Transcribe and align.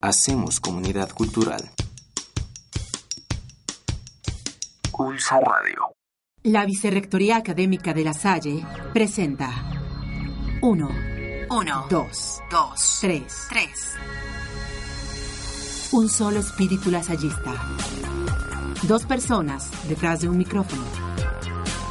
Hacemos 0.00 0.60
comunidad 0.60 1.10
cultural. 1.10 1.72
Pulso 4.92 5.34
Radio. 5.40 5.92
La 6.44 6.64
Vicerrectoría 6.64 7.36
Académica 7.36 7.92
de 7.92 8.04
La 8.04 8.12
Salle 8.12 8.64
presenta 8.92 9.50
1, 10.62 10.88
1, 11.50 11.86
2, 11.90 12.40
2, 12.48 12.98
3. 13.00 13.46
3. 13.48 13.70
Un 15.94 16.08
solo 16.08 16.38
espíritu 16.38 16.92
lasallista. 16.92 17.54
Dos 18.84 19.04
personas 19.04 19.68
detrás 19.88 20.20
de 20.20 20.28
un 20.28 20.38
micrófono. 20.38 20.84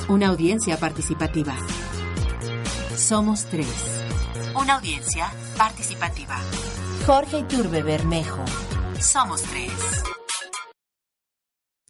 Una 0.07 0.29
audiencia 0.29 0.77
participativa. 0.77 1.57
Somos 2.95 3.43
tres. 3.47 3.67
Una 4.55 4.75
audiencia 4.75 5.29
participativa. 5.57 6.37
Jorge 7.07 7.39
Iturbe 7.39 7.83
Bermejo. 7.83 8.43
Somos 8.99 9.41
tres. 9.43 9.71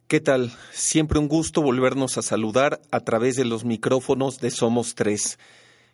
¿Qué 0.08 0.20
tal? 0.20 0.52
Siempre 0.72 1.18
un 1.18 1.28
gusto 1.28 1.64
volvernos 1.64 2.20
a 2.20 2.22
saludar 2.22 2.82
a 2.92 3.00
través 3.00 3.36
de 3.36 3.44
los 3.44 3.66
micrófonos 3.66 4.40
de 4.40 4.52
Somos 4.52 4.94
Tres. 4.94 5.40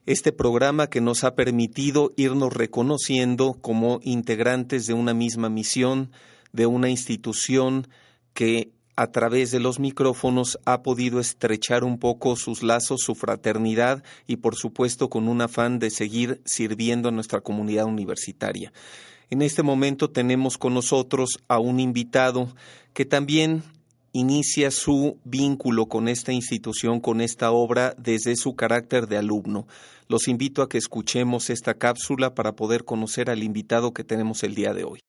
Este 0.06 0.34
programa 0.34 0.88
que 0.88 1.00
nos 1.00 1.24
ha 1.24 1.36
permitido 1.36 2.12
irnos 2.18 2.52
reconociendo 2.52 3.54
como 3.62 4.02
integrantes 4.04 4.88
de 4.88 4.94
una 4.94 5.14
misma 5.14 5.48
misión, 5.48 6.12
de 6.52 6.66
una 6.66 6.90
institución 6.90 7.88
que 8.34 8.74
a 8.98 9.08
través 9.08 9.52
de 9.52 9.62
los 9.62 9.80
micrófonos 9.80 10.60
ha 10.66 10.84
podido 10.84 11.22
estrechar 11.22 11.86
un 11.86 11.98
poco 11.98 12.36
sus 12.36 12.62
lazos, 12.62 13.00
su 13.00 13.16
fraternidad 13.16 14.04
y 14.28 14.36
por 14.36 14.58
supuesto 14.58 15.10
con 15.10 15.30
un 15.30 15.40
afán 15.40 15.80
de 15.80 15.92
seguir 15.92 16.42
sirviendo 16.44 17.08
a 17.08 17.14
nuestra 17.14 17.40
comunidad 17.40 17.86
universitaria. 17.86 18.74
En 19.34 19.42
este 19.42 19.64
momento 19.64 20.12
tenemos 20.12 20.60
con 20.60 20.76
nosotros 20.76 21.40
a 21.48 21.58
un 21.58 21.80
invitado 21.80 22.54
que 22.94 23.04
también 23.04 23.64
inicia 24.12 24.70
su 24.70 25.18
vínculo 25.24 25.88
con 25.88 26.08
esta 26.08 26.32
institución, 26.32 27.00
con 27.00 27.20
esta 27.20 27.50
obra, 27.50 27.96
desde 27.98 28.36
su 28.36 28.56
carácter 28.56 29.08
de 29.08 29.18
alumno. 29.18 29.66
Los 30.08 30.28
invito 30.28 30.62
a 30.62 30.70
que 30.70 30.78
escuchemos 30.78 31.50
esta 31.50 31.74
cápsula 31.74 32.36
para 32.36 32.52
poder 32.52 32.86
conocer 32.86 33.32
al 33.32 33.42
invitado 33.42 33.92
que 33.92 34.04
tenemos 34.04 34.44
el 34.44 34.54
día 34.54 34.72
de 34.76 34.84
hoy. 34.84 35.00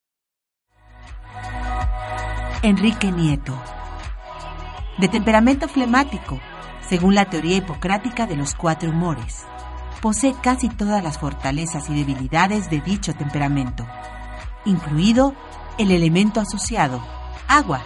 Enrique 2.62 3.12
Nieto. 3.12 3.54
De 4.96 5.08
temperamento 5.08 5.68
flemático, 5.68 6.40
según 6.88 7.14
la 7.14 7.28
teoría 7.28 7.58
hipocrática 7.58 8.26
de 8.26 8.36
los 8.36 8.54
cuatro 8.54 8.88
humores, 8.88 9.44
posee 10.00 10.34
casi 10.42 10.70
todas 10.70 11.04
las 11.04 11.18
fortalezas 11.18 11.90
y 11.90 11.94
debilidades 11.94 12.70
de 12.70 12.80
dicho 12.80 13.12
temperamento, 13.12 13.86
incluido 14.64 15.34
el 15.78 15.90
elemento 15.90 16.40
asociado, 16.40 17.02
agua, 17.48 17.82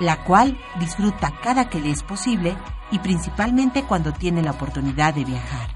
la 0.00 0.24
cual 0.24 0.58
disfruta 0.78 1.32
cada 1.42 1.68
que 1.68 1.80
le 1.80 1.90
es 1.90 2.02
posible 2.02 2.56
y 2.90 2.98
principalmente 2.98 3.84
cuando 3.84 4.12
tiene 4.12 4.42
la 4.42 4.52
oportunidad 4.52 5.14
de 5.14 5.24
viajar. 5.24 5.68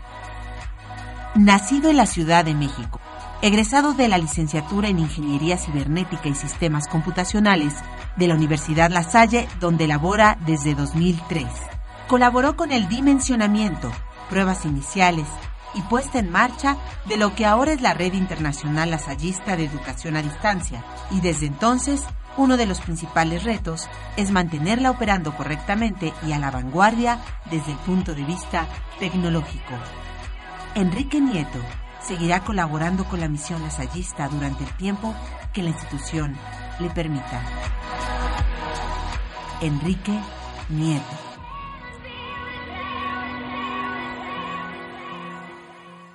Nacido 1.35 1.91
en 1.91 1.97
la 1.97 2.07
Ciudad 2.07 2.45
de 2.45 2.55
México, 2.55 3.01
egresado 3.43 3.93
de 3.93 4.09
la 4.09 4.19
licenciatura 4.19 4.89
en 4.89 4.99
Ingeniería 4.99 5.59
Cibernética 5.59 6.29
y 6.29 6.35
Sistemas 6.35 6.89
Computacionales 6.89 7.75
de 8.17 8.29
la 8.29 8.35
Universidad 8.35 8.91
La 8.91 9.03
Salle, 9.03 9.49
donde 9.61 9.87
labora 9.87 10.39
desde 10.47 10.75
2003. 10.75 11.47
Colaboró 12.09 12.57
con 12.57 12.73
el 12.73 12.89
dimensionamiento, 12.89 13.91
pruebas 14.31 14.65
iniciales 14.65 15.27
y 15.77 15.83
puesta 15.83 16.19
en 16.19 16.31
marcha 16.31 16.77
de 17.05 17.17
lo 17.17 17.35
que 17.35 17.47
ahora 17.47 17.73
es 17.73 17.83
la 17.83 17.95
Red 17.95 18.15
Internacional 18.15 18.91
Lasallista 18.91 19.57
de 19.57 19.67
Educación 19.67 20.17
a 20.17 20.23
Distancia, 20.23 20.85
y 21.11 21.21
desde 21.21 21.47
entonces 21.47 22.03
uno 22.37 22.57
de 22.57 22.67
los 22.67 22.81
principales 22.81 23.45
retos 23.45 23.89
es 24.17 24.31
mantenerla 24.31 24.91
operando 24.91 25.37
correctamente 25.37 26.13
y 26.27 26.33
a 26.33 26.39
la 26.39 26.51
vanguardia 26.51 27.19
desde 27.51 27.73
el 27.73 27.79
punto 27.79 28.15
de 28.15 28.25
vista 28.25 28.67
tecnológico. 28.99 29.75
Enrique 30.75 31.21
Nieto 31.21 31.59
seguirá 32.03 32.41
colaborando 32.41 33.05
con 33.05 33.21
la 33.21 33.29
misión 33.29 33.63
lasallista 33.63 34.29
durante 34.29 34.65
el 34.65 34.71
tiempo 34.77 35.15
que 35.53 35.63
la 35.63 35.71
institución 35.71 36.37
le 36.79 36.91
permita. 36.91 37.41
Enrique 39.61 40.19
Nieto. 40.69 41.26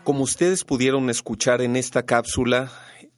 Como 0.03 0.23
ustedes 0.23 0.63
pudieron 0.63 1.11
escuchar 1.11 1.61
en 1.61 1.75
esta 1.75 2.03
cápsula, 2.03 2.71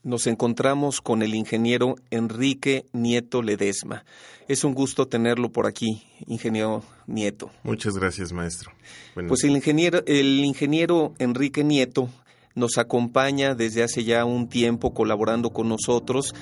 nos 0.04 0.28
encontramos 0.28 1.00
con 1.00 1.22
el 1.22 1.34
ingeniero 1.34 1.96
Enrique 2.12 2.86
Nieto 2.92 3.42
Ledesma. 3.42 4.04
Es 4.50 4.66
un 4.66 4.74
gusto 4.74 5.08
tenerlo 5.08 5.50
por 5.50 5.66
aquí, 5.66 6.04
ingeniero 6.28 6.84
Nieto. 7.08 7.52
Muchas 7.64 7.98
gracias, 7.98 8.34
maestro. 8.34 8.74
Pues 9.16 9.46
el 9.46 9.52
ingeniero, 9.52 10.04
el 10.06 10.44
ingeniero 10.44 11.14
Enrique 11.20 11.64
Nieto 11.64 12.10
nos 12.54 12.78
acompaña 12.78 13.56
desde 13.56 13.84
hace 13.84 14.04
ya 14.04 14.26
un 14.26 14.50
tiempo 14.50 14.94
colaborando 14.94 15.52
con 15.52 15.70
nosotros 15.70 16.36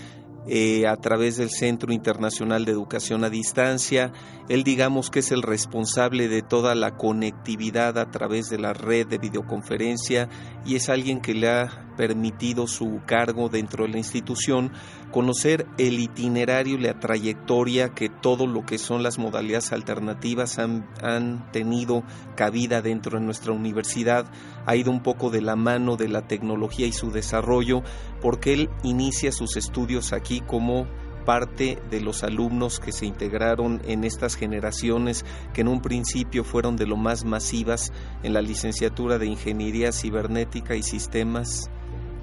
eh, 0.47 0.87
a 0.87 0.95
través 0.97 1.37
del 1.37 1.49
Centro 1.49 1.93
Internacional 1.93 2.65
de 2.65 2.71
Educación 2.71 3.23
a 3.23 3.29
Distancia. 3.29 4.11
Él 4.49 4.63
digamos 4.63 5.09
que 5.09 5.19
es 5.19 5.31
el 5.31 5.43
responsable 5.43 6.27
de 6.27 6.41
toda 6.41 6.73
la 6.73 6.97
conectividad 6.97 7.97
a 7.97 8.09
través 8.09 8.49
de 8.49 8.57
la 8.57 8.73
red 8.73 9.07
de 9.07 9.17
videoconferencia 9.19 10.29
y 10.65 10.75
es 10.75 10.89
alguien 10.89 11.21
que 11.21 11.35
le 11.35 11.49
ha 11.49 11.90
permitido 12.01 12.65
su 12.65 12.99
cargo 13.05 13.47
dentro 13.47 13.85
de 13.85 13.91
la 13.91 13.99
institución 13.99 14.71
conocer 15.11 15.67
el 15.77 15.99
itinerario 15.99 16.79
y 16.79 16.81
la 16.81 16.99
trayectoria 16.99 17.89
que 17.89 18.09
todo 18.09 18.47
lo 18.47 18.65
que 18.65 18.79
son 18.79 19.03
las 19.03 19.19
modalidades 19.19 19.71
alternativas 19.71 20.57
han, 20.57 20.89
han 21.03 21.51
tenido 21.51 22.01
cabida 22.35 22.81
dentro 22.81 23.19
de 23.19 23.23
nuestra 23.23 23.53
universidad. 23.53 24.25
Ha 24.65 24.75
ido 24.75 24.89
un 24.89 25.03
poco 25.03 25.29
de 25.29 25.41
la 25.41 25.55
mano 25.55 25.95
de 25.95 26.07
la 26.07 26.25
tecnología 26.25 26.87
y 26.87 26.91
su 26.91 27.11
desarrollo 27.11 27.83
porque 28.19 28.53
él 28.53 28.71
inicia 28.81 29.31
sus 29.31 29.55
estudios 29.55 30.11
aquí 30.11 30.41
como 30.41 30.87
parte 31.23 31.77
de 31.91 32.01
los 32.01 32.23
alumnos 32.23 32.79
que 32.79 32.91
se 32.91 33.05
integraron 33.05 33.79
en 33.85 34.05
estas 34.05 34.35
generaciones 34.35 35.23
que 35.53 35.61
en 35.61 35.67
un 35.67 35.81
principio 35.81 36.43
fueron 36.43 36.77
de 36.77 36.87
lo 36.87 36.97
más 36.97 37.25
masivas 37.25 37.93
en 38.23 38.33
la 38.33 38.41
licenciatura 38.41 39.19
de 39.19 39.27
Ingeniería 39.27 39.91
Cibernética 39.91 40.75
y 40.75 40.81
Sistemas 40.81 41.69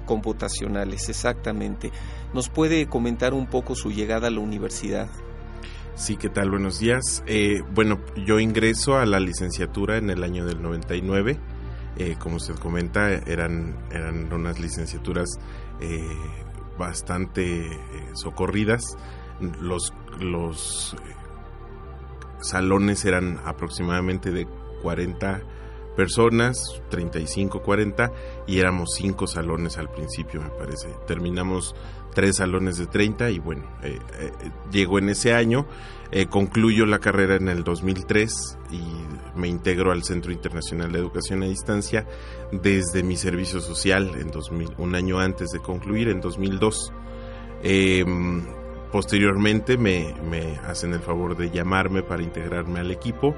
computacionales, 0.09 1.07
exactamente. 1.07 1.91
¿Nos 2.33 2.49
puede 2.49 2.87
comentar 2.87 3.35
un 3.35 3.45
poco 3.45 3.75
su 3.75 3.91
llegada 3.91 4.29
a 4.29 4.31
la 4.31 4.39
universidad? 4.39 5.07
Sí, 5.93 6.17
¿qué 6.17 6.29
tal? 6.29 6.49
Buenos 6.49 6.79
días. 6.79 7.23
Eh, 7.27 7.61
bueno, 7.75 7.99
yo 8.25 8.39
ingreso 8.39 8.97
a 8.97 9.05
la 9.05 9.19
licenciatura 9.19 9.97
en 9.97 10.09
el 10.09 10.23
año 10.23 10.47
del 10.47 10.63
99. 10.63 11.37
Eh, 11.97 12.15
como 12.17 12.37
usted 12.37 12.55
comenta, 12.55 13.11
eran, 13.11 13.77
eran 13.91 14.33
unas 14.33 14.59
licenciaturas 14.59 15.29
eh, 15.79 16.01
bastante 16.75 17.69
socorridas. 18.13 18.97
Los, 19.61 19.93
los 20.19 20.95
salones 22.41 23.05
eran 23.05 23.39
aproximadamente 23.45 24.31
de 24.31 24.47
40 24.81 25.43
personas, 25.99 26.81
35, 26.91 27.61
40, 27.61 28.13
y 28.47 28.59
éramos 28.59 28.91
cinco 28.95 29.27
salones 29.27 29.77
al 29.77 29.91
principio, 29.91 30.41
me 30.41 30.49
parece. 30.49 30.87
Terminamos 31.05 31.75
tres 32.15 32.37
salones 32.37 32.77
de 32.77 32.87
30 32.87 33.31
y 33.31 33.39
bueno, 33.39 33.65
eh, 33.83 33.99
eh, 34.17 34.31
llego 34.71 34.97
en 34.97 35.09
ese 35.09 35.33
año, 35.33 35.67
eh, 36.11 36.27
concluyo 36.27 36.85
la 36.85 36.99
carrera 36.99 37.35
en 37.35 37.49
el 37.49 37.65
2003 37.65 38.59
y 38.71 38.81
me 39.37 39.49
integro 39.49 39.91
al 39.91 40.05
Centro 40.05 40.31
Internacional 40.31 40.89
de 40.89 40.99
Educación 40.99 41.43
a 41.43 41.47
Distancia 41.47 42.07
desde 42.53 43.03
mi 43.03 43.17
servicio 43.17 43.59
social 43.59 44.13
en 44.17 44.31
2000, 44.31 44.75
un 44.77 44.95
año 44.95 45.19
antes 45.19 45.49
de 45.49 45.59
concluir, 45.59 46.07
en 46.07 46.21
2002. 46.21 46.93
Posteriormente 48.91 49.77
me, 49.77 50.15
hacen 50.67 50.93
el 50.93 51.01
favor 51.01 51.37
de 51.37 51.51
llamarme 51.51 52.01
para 52.01 52.23
integrarme 52.23 52.79
al 52.79 52.91
equipo 52.91 53.35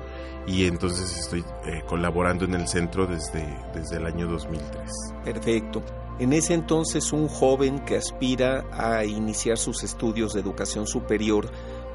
y 0.48 0.66
entonces 0.66 1.20
estoy 1.20 1.44
eh, 1.66 1.84
colaborando 1.88 2.46
en 2.46 2.56
el 2.56 2.68
centro 2.68 3.06
desde, 3.06 3.46
desde 3.74 3.98
el 3.98 4.06
año 4.06 4.28
2003. 4.28 4.92
Perfecto. 5.26 5.84
En 6.20 6.34
ese 6.34 6.54
entonces 6.54 7.12
un 7.14 7.28
joven 7.28 7.80
que 7.80 7.98
aspira 7.98 8.66
a 8.72 9.06
iniciar 9.06 9.58
sus 9.58 9.84
estudios 9.84 10.34
de 10.34 10.40
educación 10.40 10.88
superior, 10.88 11.50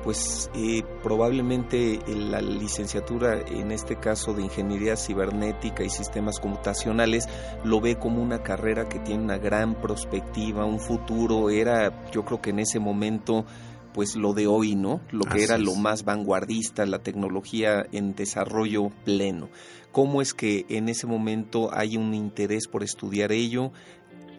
pues 0.06 0.48
eh, 0.54 0.84
probablemente 1.02 1.98
la 2.06 2.40
licenciatura, 2.40 3.40
en 3.40 3.72
este 3.72 3.96
caso 3.96 4.34
de 4.34 4.42
Ingeniería 4.42 4.96
Cibernética 4.96 5.82
y 5.82 5.90
Sistemas 5.90 6.38
Computacionales, 6.38 7.28
lo 7.64 7.80
ve 7.80 7.96
como 7.96 8.22
una 8.22 8.40
carrera 8.40 8.88
que 8.88 9.00
tiene 9.00 9.24
una 9.24 9.38
gran 9.38 9.74
perspectiva, 9.74 10.64
un 10.64 10.78
futuro, 10.78 11.50
era 11.50 12.08
yo 12.12 12.24
creo 12.24 12.40
que 12.40 12.50
en 12.50 12.60
ese 12.60 12.78
momento 12.78 13.46
pues 13.94 14.14
lo 14.14 14.32
de 14.32 14.46
hoy, 14.46 14.76
¿no? 14.76 15.00
Lo 15.10 15.24
que 15.24 15.38
Así 15.38 15.42
era 15.42 15.56
es. 15.56 15.62
lo 15.62 15.74
más 15.74 16.04
vanguardista, 16.04 16.86
la 16.86 17.00
tecnología 17.00 17.84
en 17.90 18.14
desarrollo 18.14 18.92
pleno. 19.04 19.48
¿Cómo 19.90 20.22
es 20.22 20.34
que 20.34 20.66
en 20.68 20.88
ese 20.88 21.08
momento 21.08 21.70
hay 21.74 21.96
un 21.96 22.14
interés 22.14 22.68
por 22.68 22.84
estudiar 22.84 23.32
ello? 23.32 23.72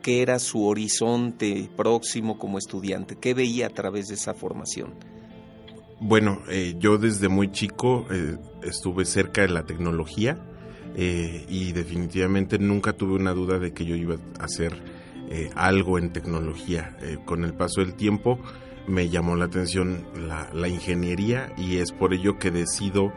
qué 0.02 0.22
era 0.22 0.40
su 0.40 0.66
horizonte 0.66 1.70
próximo 1.76 2.38
como 2.38 2.58
estudiante, 2.58 3.18
qué 3.18 3.34
veía 3.34 3.68
a 3.68 3.72
través 3.72 4.08
de 4.08 4.14
esa 4.14 4.34
formación. 4.34 5.17
Bueno, 6.00 6.44
eh, 6.48 6.76
yo 6.78 7.00
desde 7.00 7.28
muy 7.28 7.52
chico 7.52 8.06
eh, 8.12 8.38
estuve 8.62 9.04
cerca 9.04 9.42
de 9.42 9.50
la 9.50 9.64
tecnología 9.64 10.38
eh, 10.96 11.44
y 11.50 11.72
definitivamente 11.72 12.60
nunca 12.60 12.94
tuve 12.94 13.16
una 13.16 13.34
duda 13.34 13.58
de 13.58 13.74
que 13.74 13.84
yo 13.84 13.96
iba 13.96 14.16
a 14.40 14.44
hacer 14.44 14.98
algo 15.56 16.00
en 16.00 16.14
tecnología. 16.14 16.96
con 17.26 17.44
el 17.44 17.54
paso 17.54 17.82
del 17.82 17.96
tiempo 17.96 18.40
me 18.88 19.10
llamó 19.10 19.36
la 19.36 19.44
atención 19.44 20.06
la, 20.26 20.70
ingeniería 20.70 21.52
y 21.58 21.80
es 21.80 21.92
por 21.92 22.14
ello 22.14 22.40
que 22.40 22.50
decido 22.50 23.12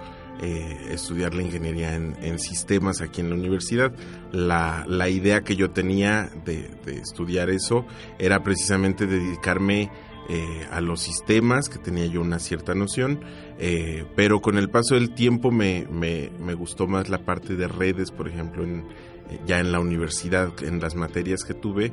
estudiar 0.91 1.35
la 1.35 1.43
ingeniería 1.43 1.95
en, 1.95 2.39
sistemas 2.41 3.01
aquí 3.01 3.21
en 3.21 3.31
la 3.31 3.37
universidad. 3.37 3.93
La, 4.33 5.09
idea 5.09 5.43
que 5.43 5.55
yo 5.55 5.71
tenía 5.71 6.29
de, 6.45 6.69
de, 6.85 6.99
estudiar 6.99 7.49
eso 7.49 7.87
era 8.19 8.43
precisamente 8.43 9.07
dedicarme 9.07 9.89
eh, 10.33 10.65
a 10.71 10.81
los 10.81 11.01
sistemas, 11.01 11.69
que 11.69 11.81
tenía 11.81 12.07
yo 12.07 12.21
una 12.21 12.39
cierta 12.39 12.73
noción, 12.73 13.19
eh, 13.59 14.05
pero 14.15 14.41
con 14.41 14.59
el 14.59 14.71
paso 14.71 14.95
del 14.95 15.13
tiempo 15.13 15.51
me, 15.51 15.89
me, 15.91 16.55
gustó 16.55 16.87
más 16.87 17.09
la 17.09 17.25
parte 17.25 17.57
de 17.57 17.67
redes, 17.67 18.13
por 18.13 18.29
ejemplo, 18.29 18.65
eh, 18.65 19.41
ya 19.45 19.59
en 19.59 19.73
la 19.73 19.81
universidad, 19.81 20.53
en 20.63 20.79
las 20.79 20.95
materias 20.95 21.43
que 21.43 21.55
tuve, 21.55 21.93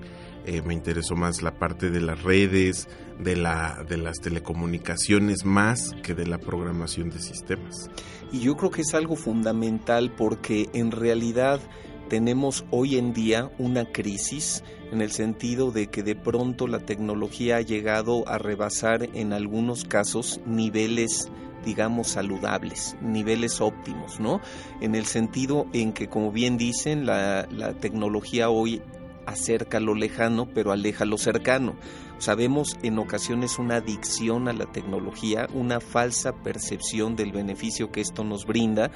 me 0.66 0.75
interesó 0.75 1.16
más 1.16 1.42
la 1.42 1.57
parte 1.57 1.89
de 1.89 2.00
las 2.00 2.22
redes, 2.22 2.88
de, 3.19 3.36
la, 3.36 3.84
de 3.89 3.98
las 3.98 4.19
telecomunicaciones, 4.19 5.44
más 5.44 5.94
que 6.04 6.13
de 6.13 6.28
la 6.28 6.38
programación 6.38 7.10
de 7.10 7.19
sistemas. 7.19 7.89
Y 8.31 8.42
yo 8.42 8.56
creo 8.56 8.69
que 8.69 8.81
es 8.84 8.94
algo 8.94 9.16
fundamental 9.16 10.13
porque 10.16 10.69
en 10.74 10.92
realidad 10.92 11.60
tenemos 12.09 12.65
hoy 12.71 12.98
en 12.98 13.13
día 13.13 13.51
una 13.57 13.86
crisis 13.92 14.63
en 14.92 15.01
el 15.01 15.12
sentido 15.12 15.71
de 15.71 15.88
que 15.88 16.04
de 16.04 16.15
pronto 16.15 16.68
la 16.68 16.80
tecnología 16.80 17.57
ha 17.57 17.62
llegado 17.62 18.27
a 18.27 18.38
rebasar 18.38 19.09
en 19.13 19.33
algunos 19.33 19.83
casos 19.86 20.39
niveles 20.45 21.30
digamos 21.65 22.07
saludables, 22.07 22.95
niveles 23.01 23.59
óptimos, 23.59 24.21
¿no? 24.21 24.39
En 24.80 24.95
el 24.95 25.06
sentido 25.06 25.68
en 25.74 25.92
que, 25.92 26.07
como 26.07 26.31
bien 26.31 26.57
dicen, 26.57 27.06
la, 27.06 27.45
la 27.51 27.74
tecnología 27.74 28.50
hoy 28.50 28.81
acerca 29.25 29.81
lo 29.81 29.94
lejano, 29.94 30.48
pero 30.53 30.71
aleja 30.71 31.03
lo 31.03 31.18
cercano. 31.18 31.75
Sabemos 32.19 32.77
en 32.83 32.98
ocasiones 32.98 33.60
una 33.60 33.75
adicción 33.75 34.48
a 34.48 34.53
la 34.53 34.65
tecnología, 34.65 35.48
una 35.53 35.81
falsa 35.81 36.31
percepción 36.31 37.18
del 37.18 37.33
beneficio 37.33 37.92
que 37.92 38.00
esto 38.00 38.24
nos 38.24 38.45
brinda, 38.45 38.89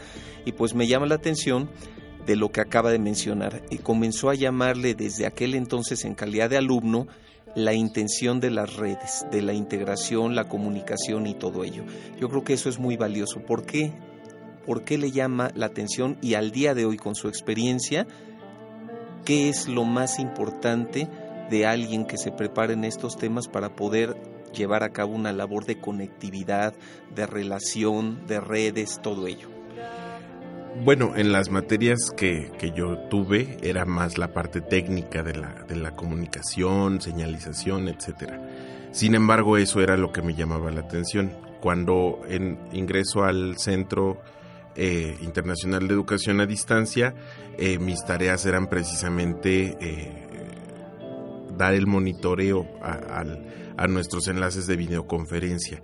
y 0.46 0.54
pues 0.54 0.74
me 0.74 0.88
llama 0.88 1.08
la 1.08 1.16
atención 1.16 1.70
de 2.26 2.36
lo 2.36 2.52
que 2.52 2.62
acaba 2.62 2.92
de 2.92 3.00
mencionar 3.00 3.62
y 3.70 3.78
comenzó 3.78 4.30
a 4.30 4.36
llamarle 4.36 4.96
desde 4.96 5.26
aquel 5.26 5.56
entonces 5.56 6.06
en 6.06 6.16
calidad 6.16 6.50
de 6.50 6.58
alumno 6.58 7.08
la 7.56 7.74
intención 7.74 8.40
de 8.40 8.50
las 8.50 8.76
redes, 8.76 9.26
de 9.32 9.42
la 9.42 9.54
integración, 9.54 10.36
la 10.36 10.48
comunicación 10.48 11.28
y 11.28 11.34
todo 11.34 11.64
ello. 11.64 11.84
Yo 12.20 12.30
creo 12.30 12.44
que 12.44 12.54
eso 12.54 12.70
es 12.70 12.80
muy 12.80 12.98
valioso. 12.98 13.42
¿Por 13.42 13.66
qué? 13.66 13.94
¿Por 14.66 14.84
qué 14.84 14.98
le 14.98 15.12
llama 15.12 15.52
la 15.56 15.66
atención 15.66 16.18
y 16.22 16.36
al 16.36 16.52
día 16.52 16.74
de 16.74 16.86
hoy 16.86 16.98
con 16.98 17.16
su 17.16 17.28
experiencia, 17.28 18.08
qué 19.26 19.50
es 19.50 19.68
lo 19.68 19.84
más 19.84 20.20
importante 20.20 21.10
de 21.50 21.66
alguien 21.66 22.06
que 22.06 22.18
se 22.18 22.32
prepare 22.32 22.74
en 22.74 22.86
estos 22.86 23.18
temas 23.18 23.48
para 23.48 23.76
poder 23.76 24.16
llevar 24.54 24.84
a 24.84 24.90
cabo 24.90 25.14
una 25.14 25.34
labor 25.34 25.66
de 25.66 25.80
conectividad, 25.80 26.74
de 27.14 27.26
relación, 27.26 28.26
de 28.28 28.40
redes, 28.40 29.00
todo 29.02 29.28
ello? 29.28 29.51
Bueno, 30.80 31.14
en 31.16 31.32
las 31.32 31.52
materias 31.52 32.12
que, 32.16 32.50
que, 32.58 32.72
yo 32.72 32.98
tuve 33.10 33.58
era 33.62 33.86
más 33.86 34.18
la 34.18 34.34
parte 34.34 34.62
técnica 34.62 35.22
de 35.22 35.36
la, 35.36 35.64
de 35.68 35.76
la 35.76 35.92
comunicación, 35.92 37.02
señalización, 37.02 37.88
etcétera. 37.88 38.42
Sin 38.92 39.14
embargo, 39.14 39.58
eso 39.58 39.82
era 39.82 39.96
lo 39.96 40.12
que 40.12 40.22
me 40.22 40.34
llamaba 40.34 40.72
la 40.72 40.82
atención. 40.82 41.34
Cuando 41.60 42.22
en, 42.28 42.58
ingreso 42.72 43.24
al 43.24 43.58
Centro 43.58 44.22
eh, 44.76 45.18
Internacional 45.22 45.88
de 45.88 45.94
Educación 45.94 46.40
a 46.40 46.48
Distancia, 46.48 47.14
eh, 47.58 47.78
mis 47.78 48.04
tareas 48.04 48.46
eran 48.46 48.68
precisamente 48.68 49.78
eh, 49.80 50.28
dar 51.58 51.76
el 51.76 51.86
monitoreo 51.86 52.66
a, 52.82 53.24
a, 53.78 53.88
nuestros 53.88 54.28
enlaces 54.28 54.66
de 54.68 54.78
videoconferencia 54.78 55.82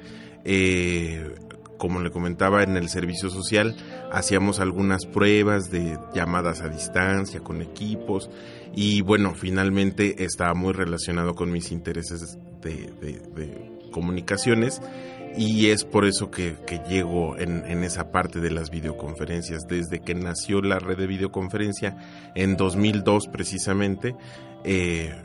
como 1.78 2.02
le 2.02 2.12
comentaba 2.12 2.64
en 2.64 2.78
el 2.78 2.90
servicio 2.90 3.30
social, 3.30 3.76
hacíamos 4.12 4.60
algunas 4.60 5.06
pruebas 5.06 5.70
de 5.70 5.98
llamadas 6.14 6.62
a 6.62 6.70
distancia 6.70 7.40
con 7.42 7.62
equipos 7.62 8.30
y 8.76 9.02
bueno, 9.02 9.34
finalmente 9.36 10.24
estaba 10.24 10.54
muy 10.54 10.74
relacionado 10.74 11.36
con 11.36 11.52
mis 11.52 11.72
intereses 11.72 12.38
de, 12.62 13.78
comunicaciones 13.92 14.82
y 15.38 15.68
es 15.68 15.84
por 15.84 16.06
eso 16.06 16.30
que, 16.30 16.56
llego 16.90 17.38
en, 17.38 17.84
esa 17.84 18.12
parte 18.12 18.40
de 18.40 18.52
las 18.52 18.70
videoconferencias. 18.70 19.68
Desde 19.68 20.00
que 20.00 20.16
nació 20.16 20.62
la 20.62 20.80
red 20.80 20.98
de 20.98 21.08
videoconferencia 21.08 21.98
en 22.36 22.58
2002 22.58 23.28
precisamente, 23.28 24.16
eh, 24.64 25.16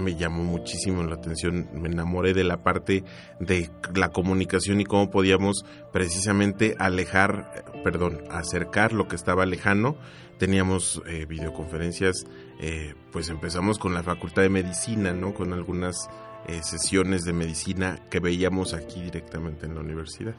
me 0.00 0.16
llamó 0.16 0.42
muchísimo 0.42 1.02
la 1.02 1.16
atención, 1.16 1.68
me 1.72 1.88
enamoré 1.88 2.34
de 2.34 2.44
la 2.44 2.62
parte 2.62 3.04
de 3.38 3.70
la 3.94 4.10
comunicación 4.10 4.80
y 4.80 4.84
cómo 4.84 5.10
podíamos 5.10 5.64
precisamente 5.92 6.74
alejar, 6.78 7.64
perdón, 7.84 8.22
acercar 8.30 8.92
lo 8.92 9.08
que 9.08 9.16
estaba 9.16 9.46
lejano. 9.46 9.96
Teníamos 10.38 11.02
eh, 11.06 11.26
videoconferencias, 11.26 12.24
eh, 12.60 12.94
pues 13.12 13.28
empezamos 13.28 13.78
con 13.78 13.92
la 13.92 14.02
Facultad 14.02 14.42
de 14.42 14.48
Medicina, 14.48 15.12
¿no? 15.12 15.34
Con 15.34 15.52
algunas 15.52 16.08
eh, 16.46 16.62
sesiones 16.62 17.24
de 17.24 17.34
medicina 17.34 17.98
que 18.10 18.18
veíamos 18.18 18.72
aquí 18.72 19.02
directamente 19.02 19.66
en 19.66 19.74
la 19.74 19.82
universidad. 19.82 20.34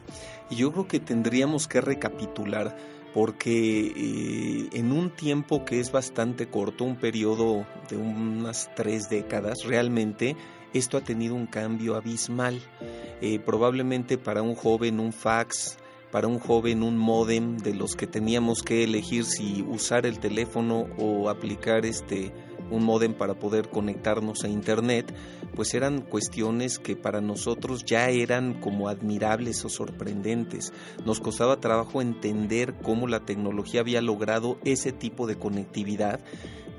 Y 0.49 0.55
yo 0.55 0.71
creo 0.71 0.87
que 0.87 0.99
tendríamos 0.99 1.67
que 1.67 1.79
recapitular 1.79 2.75
porque 3.13 3.87
eh, 3.87 4.69
en 4.73 4.91
un 4.91 5.09
tiempo 5.09 5.65
que 5.65 5.79
es 5.79 5.91
bastante 5.91 6.47
corto, 6.47 6.83
un 6.83 6.95
periodo 6.95 7.65
de 7.89 7.97
unas 7.97 8.69
tres 8.75 9.09
décadas, 9.09 9.63
realmente 9.65 10.35
esto 10.73 10.97
ha 10.97 11.01
tenido 11.01 11.35
un 11.35 11.47
cambio 11.47 11.95
abismal. 11.95 12.61
Eh, 13.21 13.39
probablemente 13.39 14.17
para 14.17 14.41
un 14.41 14.55
joven 14.55 14.99
un 14.99 15.13
fax, 15.13 15.77
para 16.11 16.27
un 16.27 16.39
joven 16.39 16.83
un 16.83 16.97
modem 16.97 17.57
de 17.57 17.73
los 17.73 17.95
que 17.95 18.07
teníamos 18.07 18.63
que 18.63 18.83
elegir 18.83 19.25
si 19.25 19.65
usar 19.67 20.05
el 20.05 20.19
teléfono 20.19 20.87
o 20.97 21.29
aplicar 21.29 21.85
este 21.85 22.31
un 22.71 22.83
modem 22.83 23.13
para 23.13 23.35
poder 23.35 23.69
conectarnos 23.69 24.44
a 24.44 24.47
internet, 24.47 25.13
pues 25.56 25.73
eran 25.73 26.01
cuestiones 26.01 26.79
que 26.79 26.95
para 26.95 27.22
nosotros 27.22 27.86
ya 27.86 28.10
eran 28.10 28.60
como 28.60 28.89
admirables 28.89 29.63
o 29.65 29.69
sorprendentes. 29.69 30.74
Nos 31.05 31.19
costaba 31.19 31.60
trabajo 31.60 32.01
entender 32.01 32.75
cómo 32.81 33.07
la 33.07 33.19
tecnología 33.22 33.81
había 33.81 34.01
logrado 34.01 34.57
ese 34.63 34.91
tipo 34.91 35.27
de 35.27 35.38
conectividad 35.38 36.22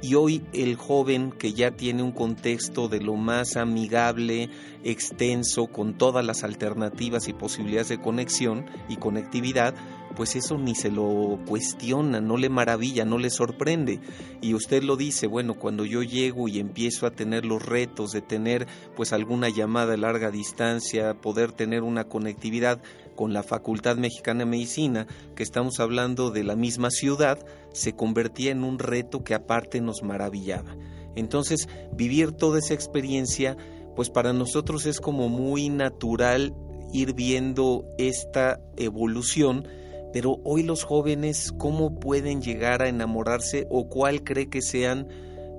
y 0.03 0.17
hoy 0.17 0.43
el 0.53 0.75
joven 0.75 1.31
que 1.31 1.53
ya 1.53 1.71
tiene 1.71 2.03
un 2.03 2.11
contexto 2.11 2.89
de 2.89 3.01
lo 3.01 3.15
más 3.15 3.57
amigable, 3.57 4.51
extenso, 4.83 5.69
con 5.69 5.97
todas 5.97 6.27
las 6.27 6.43
alternativas 6.43 7.29
y 7.29 7.33
posibilidades 7.33 7.89
de 7.89 8.01
conexión 8.01 8.67
y 8.89 8.97
conectividad, 8.97 9.75
pues 10.15 10.37
eso 10.37 10.59
ni 10.59 10.75
se 10.75 10.91
lo 10.91 11.39
cuestiona, 11.47 12.21
no 12.21 12.37
le 12.37 12.49
maravilla, 12.49 13.05
no 13.05 13.19
le 13.19 13.31
sorprende. 13.31 14.01
Y 14.41 14.55
usted 14.55 14.83
lo 14.83 14.97
dice, 14.97 15.27
bueno, 15.27 15.55
cuando 15.55 15.85
yo 15.85 16.03
llego 16.03 16.49
y 16.49 16.59
empiezo 16.59 17.07
a 17.07 17.11
tener 17.11 17.45
los 17.45 17.65
retos 17.65 18.13
de 18.13 18.23
tener 18.23 18.67
pues 18.97 19.13
alguna 19.13 19.49
llamada 19.49 19.95
a 19.95 19.97
larga 19.97 20.31
distancia, 20.31 21.15
poder 21.15 21.53
tener 21.53 21.83
una 21.83 22.05
conectividad 22.05 22.81
con 23.15 23.33
la 23.33 23.43
Facultad 23.43 23.97
Mexicana 23.97 24.41
de 24.41 24.51
Medicina, 24.51 25.07
que 25.35 25.43
estamos 25.43 25.81
hablando 25.81 26.31
de 26.31 26.45
la 26.45 26.57
misma 26.57 26.91
ciudad, 26.91 27.39
se 27.73 27.95
convertía 27.95 28.51
en 28.51 28.65
un 28.65 28.79
reto 28.79 29.23
que 29.25 29.35
aparte 29.35 29.81
nos 29.81 30.03
maravillaba. 30.03 30.77
Entonces, 31.15 31.69
vivir 31.93 32.33
toda 32.33 32.59
esa 32.59 32.75
experiencia, 32.75 33.57
pues 33.95 34.11
para 34.11 34.33
nosotros 34.33 34.87
es 34.87 35.01
como 35.01 35.29
muy 35.29 35.69
natural 35.69 36.55
ir 36.93 37.15
viendo 37.15 37.85
esta 37.99 38.61
evolución 38.77 39.67
pero 40.13 40.41
hoy 40.45 40.63
los 40.63 40.85
jóvenes, 40.85 41.53
¿cómo 41.59 41.99
pueden 41.99 42.43
llegar 42.43 42.83
a 42.83 42.89
enamorarse 42.89 43.67
o 43.71 43.89
cuál 43.89 44.25
cree 44.25 44.49
que 44.49 44.63
sean 44.63 45.09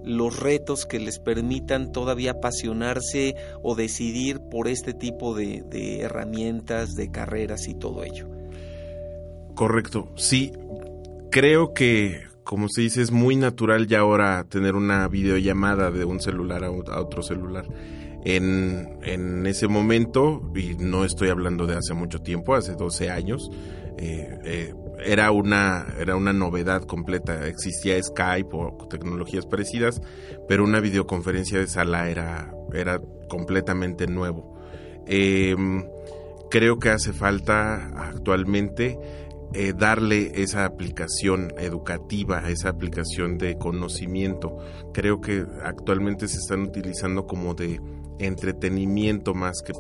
los 0.04 0.40
retos 0.40 0.86
que 0.86 1.00
les 1.00 1.20
permitan 1.20 1.92
todavía 1.92 2.32
apasionarse 2.32 3.36
o 3.62 3.76
decidir 3.76 4.40
por 4.40 4.68
este 4.68 4.94
tipo 4.94 5.34
de, 5.36 6.02
herramientas, 6.02 6.96
de 6.96 7.10
carreras 7.10 7.68
y 7.68 7.74
todo 7.74 8.04
ello? 8.04 8.28
Correcto, 9.56 10.12
sí. 10.16 10.52
Creo 11.32 11.74
que, 11.74 12.24
como 12.44 12.68
se 12.70 12.82
dice, 12.82 13.02
es 13.02 13.12
muy 13.12 13.36
natural 13.36 13.88
ya 13.88 14.00
ahora 14.00 14.46
tener 14.50 14.76
una 14.76 15.08
videollamada 15.08 15.90
de 15.90 16.06
un 16.06 16.20
celular 16.20 16.64
a 16.64 16.72
otro 16.72 17.24
celular. 17.24 17.66
En, 18.26 19.46
ese 19.46 19.68
momento, 19.68 20.42
y 20.56 20.76
no 20.76 21.04
estoy 21.04 21.30
hablando 21.30 21.68
de 21.68 21.76
hace 21.76 21.94
mucho 21.94 22.20
tiempo, 22.20 22.56
hace 22.56 22.76
12 22.76 23.10
años, 23.10 23.50
eh, 23.98 24.40
eh, 24.44 24.76
era 25.06 25.32
una, 25.32 25.88
era 26.00 26.16
una 26.16 26.34
novedad 26.34 26.84
completa. 26.84 27.48
Existía 27.48 28.02
Skype 28.02 28.50
o 28.52 28.88
tecnologías 28.90 29.46
parecidas, 29.46 30.02
pero 30.48 30.64
una 30.64 30.80
videoconferencia 30.80 31.60
de 31.60 31.68
sala 31.68 32.10
era, 32.10 32.54
era 32.74 33.00
completamente 33.28 34.08
nuevo. 34.08 34.60
Em, 35.06 35.86
creo 36.50 36.80
que 36.80 36.90
hace 36.90 37.14
falta 37.14 37.90
actualmente 38.10 38.98
eh, 39.54 39.74
darle 39.78 40.32
esa 40.42 40.66
aplicación 40.66 41.54
educativa, 41.58 42.50
esa 42.50 42.70
aplicación 42.70 43.38
de 43.38 43.58
conocimiento. 43.58 44.58
Creo 44.94 45.22
que 45.22 45.46
actualmente 45.64 46.28
se 46.28 46.38
están 46.38 46.62
utilizando 46.62 47.28
como 47.28 47.54
de 47.54 47.80
entretenimiento 48.20 49.34
más 49.34 49.62
que 49.62 49.74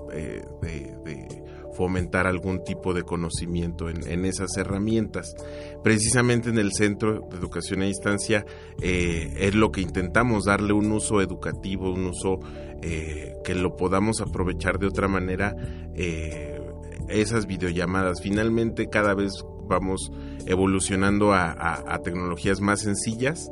de 0.61 1.42
fomentar 1.75 2.27
algún 2.27 2.63
tipo 2.63 2.93
de 2.93 3.03
conocimiento 3.03 3.89
en, 3.89 4.25
esas 4.25 4.55
herramientas. 4.57 5.35
Precisamente 5.83 6.49
en 6.49 6.57
el 6.57 6.71
Centro 6.73 7.27
de 7.29 7.37
Educación 7.37 7.81
a 7.81 7.85
Distancia 7.85 8.45
eh, 8.81 9.33
es 9.37 9.55
lo 9.55 9.71
que 9.71 9.81
intentamos, 9.81 10.45
darle 10.45 10.73
un 10.73 10.91
uso 10.91 11.21
educativo, 11.21 11.91
un 11.91 12.05
uso 12.05 12.39
eh, 12.81 13.35
que 13.43 13.55
lo 13.55 13.75
podamos 13.75 14.21
aprovechar 14.21 14.79
de 14.79 14.87
otra 14.87 15.07
manera, 15.07 15.55
eh, 15.95 16.61
esas 17.09 17.45
videollamadas. 17.47 18.21
Finalmente 18.21 18.89
cada 18.89 19.13
vez 19.13 19.33
vamos 19.65 20.11
evolucionando 20.45 21.33
a, 21.33 21.99
tecnologías 22.03 22.59
más 22.59 22.81
sencillas, 22.81 23.49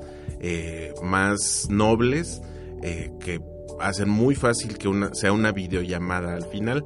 más 1.01 1.67
nobles, 1.69 2.41
que 2.81 3.39
hacen 3.81 4.09
muy 4.09 4.35
fácil 4.35 4.77
que 4.77 4.87
una, 4.87 5.13
sea 5.13 5.33
una 5.33 5.51
videollamada 5.51 6.35
al 6.35 6.45
final, 6.45 6.85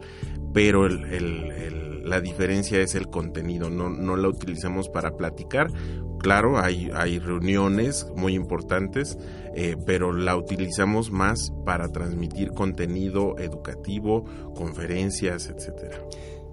pero 0.55 0.87
la 0.87 2.21
diferencia 2.21 2.79
es 2.79 2.95
el 2.95 3.09
contenido, 3.09 3.69
no, 3.69 3.89
no 3.89 4.15
la 4.15 4.29
utilizamos 4.29 4.87
para 4.87 5.17
platicar. 5.17 5.67
Claro, 6.17 6.57
hay, 6.57 6.89
hay 6.95 7.19
reuniones 7.19 8.07
muy 8.15 8.35
importantes, 8.35 9.17
eh, 9.53 9.75
pero 9.85 10.13
la 10.13 10.37
utilizamos 10.37 11.11
más 11.11 11.51
para 11.65 11.89
transmitir 11.89 12.51
contenido 12.51 13.37
educativo, 13.37 14.23
conferencias, 14.55 15.49
etcétera. 15.49 15.97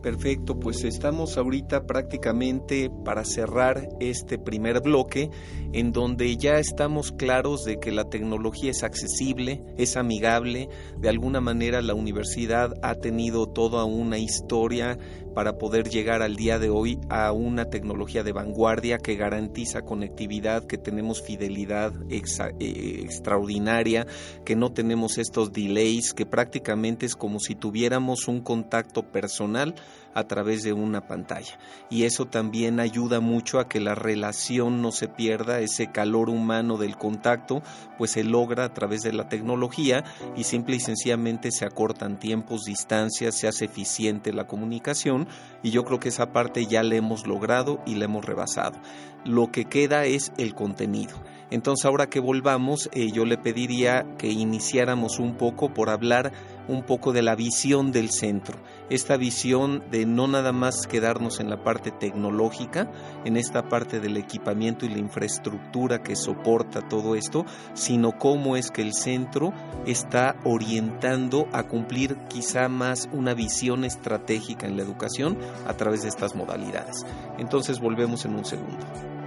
Perfecto, 0.03 0.59
pues 0.59 0.83
estamos 0.83 1.39
ahorita 1.39 1.87
prácticamente 1.87 2.91
para 3.05 3.25
cerrar 3.25 3.89
este 4.01 4.37
primer 4.37 4.81
bloque 4.81 5.31
en 5.73 5.93
donde 5.93 6.37
ya 6.37 6.59
estamos 6.59 7.13
claros 7.13 7.65
de 7.65 7.79
que 7.79 7.93
la 7.93 8.11
tecnología 8.11 8.73
es 8.73 8.83
accesible, 8.83 9.63
es 9.79 9.97
amigable, 9.97 10.69
de 10.99 11.09
alguna 11.09 11.41
manera 11.41 11.83
la 11.83 11.95
universidad 11.95 12.75
ha 12.83 12.97
tenido 12.97 13.47
toda 13.47 13.85
una 13.85 14.19
historia 14.19 14.99
para 15.35 15.59
poder 15.59 15.89
llegar 15.89 16.23
al 16.23 16.37
día 16.37 16.59
de 16.59 16.71
hoy 16.71 16.99
a 17.09 17.33
una 17.33 17.67
tecnología 17.67 18.23
de 18.23 18.33
vanguardia 18.33 18.99
que 18.99 19.17
garantiza 19.17 19.83
conectividad, 19.83 20.65
que 20.67 20.79
tenemos 20.79 21.23
fidelidad 21.23 21.93
eh, 22.11 23.01
extraordinaria, 23.03 24.07
que 24.45 24.57
no 24.57 24.73
tenemos 24.73 25.19
estos 25.19 25.53
delays, 25.53 26.12
que 26.12 26.27
prácticamente 26.27 27.07
es 27.07 27.17
como 27.17 27.41
si 27.41 27.55
tuviéramos 27.55 28.29
un 28.29 28.41
contacto 28.41 29.03
personal 29.03 29.75
a 30.14 30.25
través 30.25 30.62
de 30.62 30.73
una 30.73 31.07
pantalla. 31.07 31.59
Y 31.90 32.04
eso 32.04 32.26
también 32.26 32.81
ayuda 32.81 33.21
mucho 33.21 33.59
a 33.59 33.69
que 33.69 33.81
la 33.81 33.95
relación 33.95 34.83
no 34.83 34.92
se 34.92 35.09
pierda, 35.09 35.61
ese 35.61 35.90
calor 35.90 36.28
humano 36.28 36.76
del 36.78 36.97
contacto, 36.97 37.62
pues 37.99 38.12
se 38.12 38.25
logra 38.25 38.64
a 38.64 38.75
través 38.75 39.02
de 39.02 39.12
la 39.12 39.28
tecnología 39.28 40.04
y 40.37 40.45
simple 40.45 40.76
y 40.76 40.81
sencillamente 40.81 41.50
se 41.50 41.64
acortan 41.64 42.19
tiempos, 42.19 42.64
distancias, 42.64 43.37
se 43.37 43.49
hace 43.49 43.66
eficiente 43.66 44.33
la 44.33 44.47
comunicación 44.47 45.28
y 45.62 45.71
yo 45.71 45.85
creo 45.85 46.00
que 46.00 46.09
esa 46.09 46.33
parte 46.33 46.66
ya 46.66 46.83
la 46.83 46.97
hemos 46.97 47.26
logrado 47.26 47.81
y 47.87 47.95
la 47.95 48.07
hemos 48.07 48.25
rebasado. 48.25 48.78
Lo 49.25 49.50
que 49.52 49.66
queda 49.66 50.04
es 50.04 50.33
el 50.37 50.54
contenido. 50.54 51.16
Entonces 51.53 51.85
ahora 51.85 52.09
que 52.09 52.19
volvamos, 52.19 52.89
eh, 52.95 53.13
yo 53.13 53.27
le 53.27 53.37
pediría 53.37 54.07
que 54.17 54.29
iniciáramos 54.29 55.19
un 55.19 55.37
poco 55.37 55.75
por 55.75 55.91
hablar 55.91 56.33
un 56.67 56.83
poco 56.83 57.13
de 57.13 57.21
la 57.21 57.35
visión 57.35 57.93
del 57.93 58.09
centro, 58.11 58.57
esta 58.89 59.19
visión 59.19 59.85
de 59.91 60.07
no 60.07 60.29
nada 60.29 60.53
más 60.53 60.87
quedarnos 60.87 61.41
en 61.41 61.51
la 61.51 61.63
parte 61.63 61.91
tecnológica, 61.91 62.91
en 63.27 63.37
esta 63.37 63.69
parte 63.69 64.01
del 64.01 64.17
equipamiento 64.17 64.87
y 64.87 64.89
la 64.89 64.99
infraestructura 64.99 66.03
que 66.03 66.17
soporta 66.17 66.89
todo 66.89 67.17
esto, 67.17 67.45
sino 67.75 68.19
cómo 68.19 68.57
es 68.57 68.71
que 68.71 68.81
el 68.81 68.95
centro 68.95 69.53
está 69.85 70.37
orientando 70.45 71.49
a 71.53 71.65
cumplir 71.65 72.17
quizá 72.31 72.71
más 72.71 73.11
una 73.13 73.35
visión 73.35 73.85
estratégica 73.85 74.67
en 74.67 74.79
la 74.79 74.85
educación 74.85 75.37
a 75.67 75.75
través 75.75 76.01
de 76.03 76.09
estas 76.09 76.35
modalidades. 76.35 77.05
Entonces 77.39 77.79
volvemos 77.79 78.25
en 78.25 78.37
un 78.37 78.47
segundo. 78.47 79.22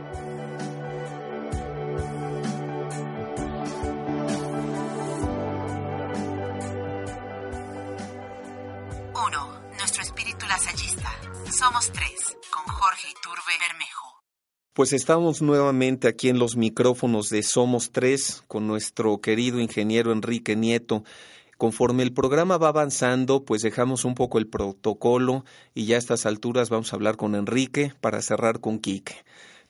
Somos 11.57 11.89
tres, 11.93 12.37
con 12.51 12.65
Jorge 12.73 13.07
Iturbe 13.11 13.53
Bermejo. 13.57 14.21
Pues 14.73 14.91
estamos 14.91 15.41
nuevamente 15.41 16.09
aquí 16.09 16.27
en 16.27 16.37
los 16.37 16.57
micrófonos 16.57 17.29
de 17.29 17.43
Somos 17.43 17.93
Tres 17.93 18.43
con 18.49 18.67
nuestro 18.67 19.21
querido 19.21 19.61
ingeniero 19.61 20.11
Enrique 20.11 20.57
Nieto. 20.57 21.05
Conforme 21.57 22.03
el 22.03 22.13
programa 22.13 22.57
va 22.57 22.67
avanzando, 22.67 23.45
pues 23.45 23.61
dejamos 23.61 24.03
un 24.03 24.15
poco 24.15 24.37
el 24.37 24.49
protocolo 24.49 25.45
y 25.73 25.85
ya 25.85 25.95
a 25.95 25.99
estas 25.99 26.25
alturas 26.25 26.69
vamos 26.69 26.91
a 26.91 26.97
hablar 26.97 27.15
con 27.15 27.35
Enrique 27.35 27.93
para 28.01 28.21
cerrar 28.21 28.59
con 28.59 28.79
Quique 28.79 29.23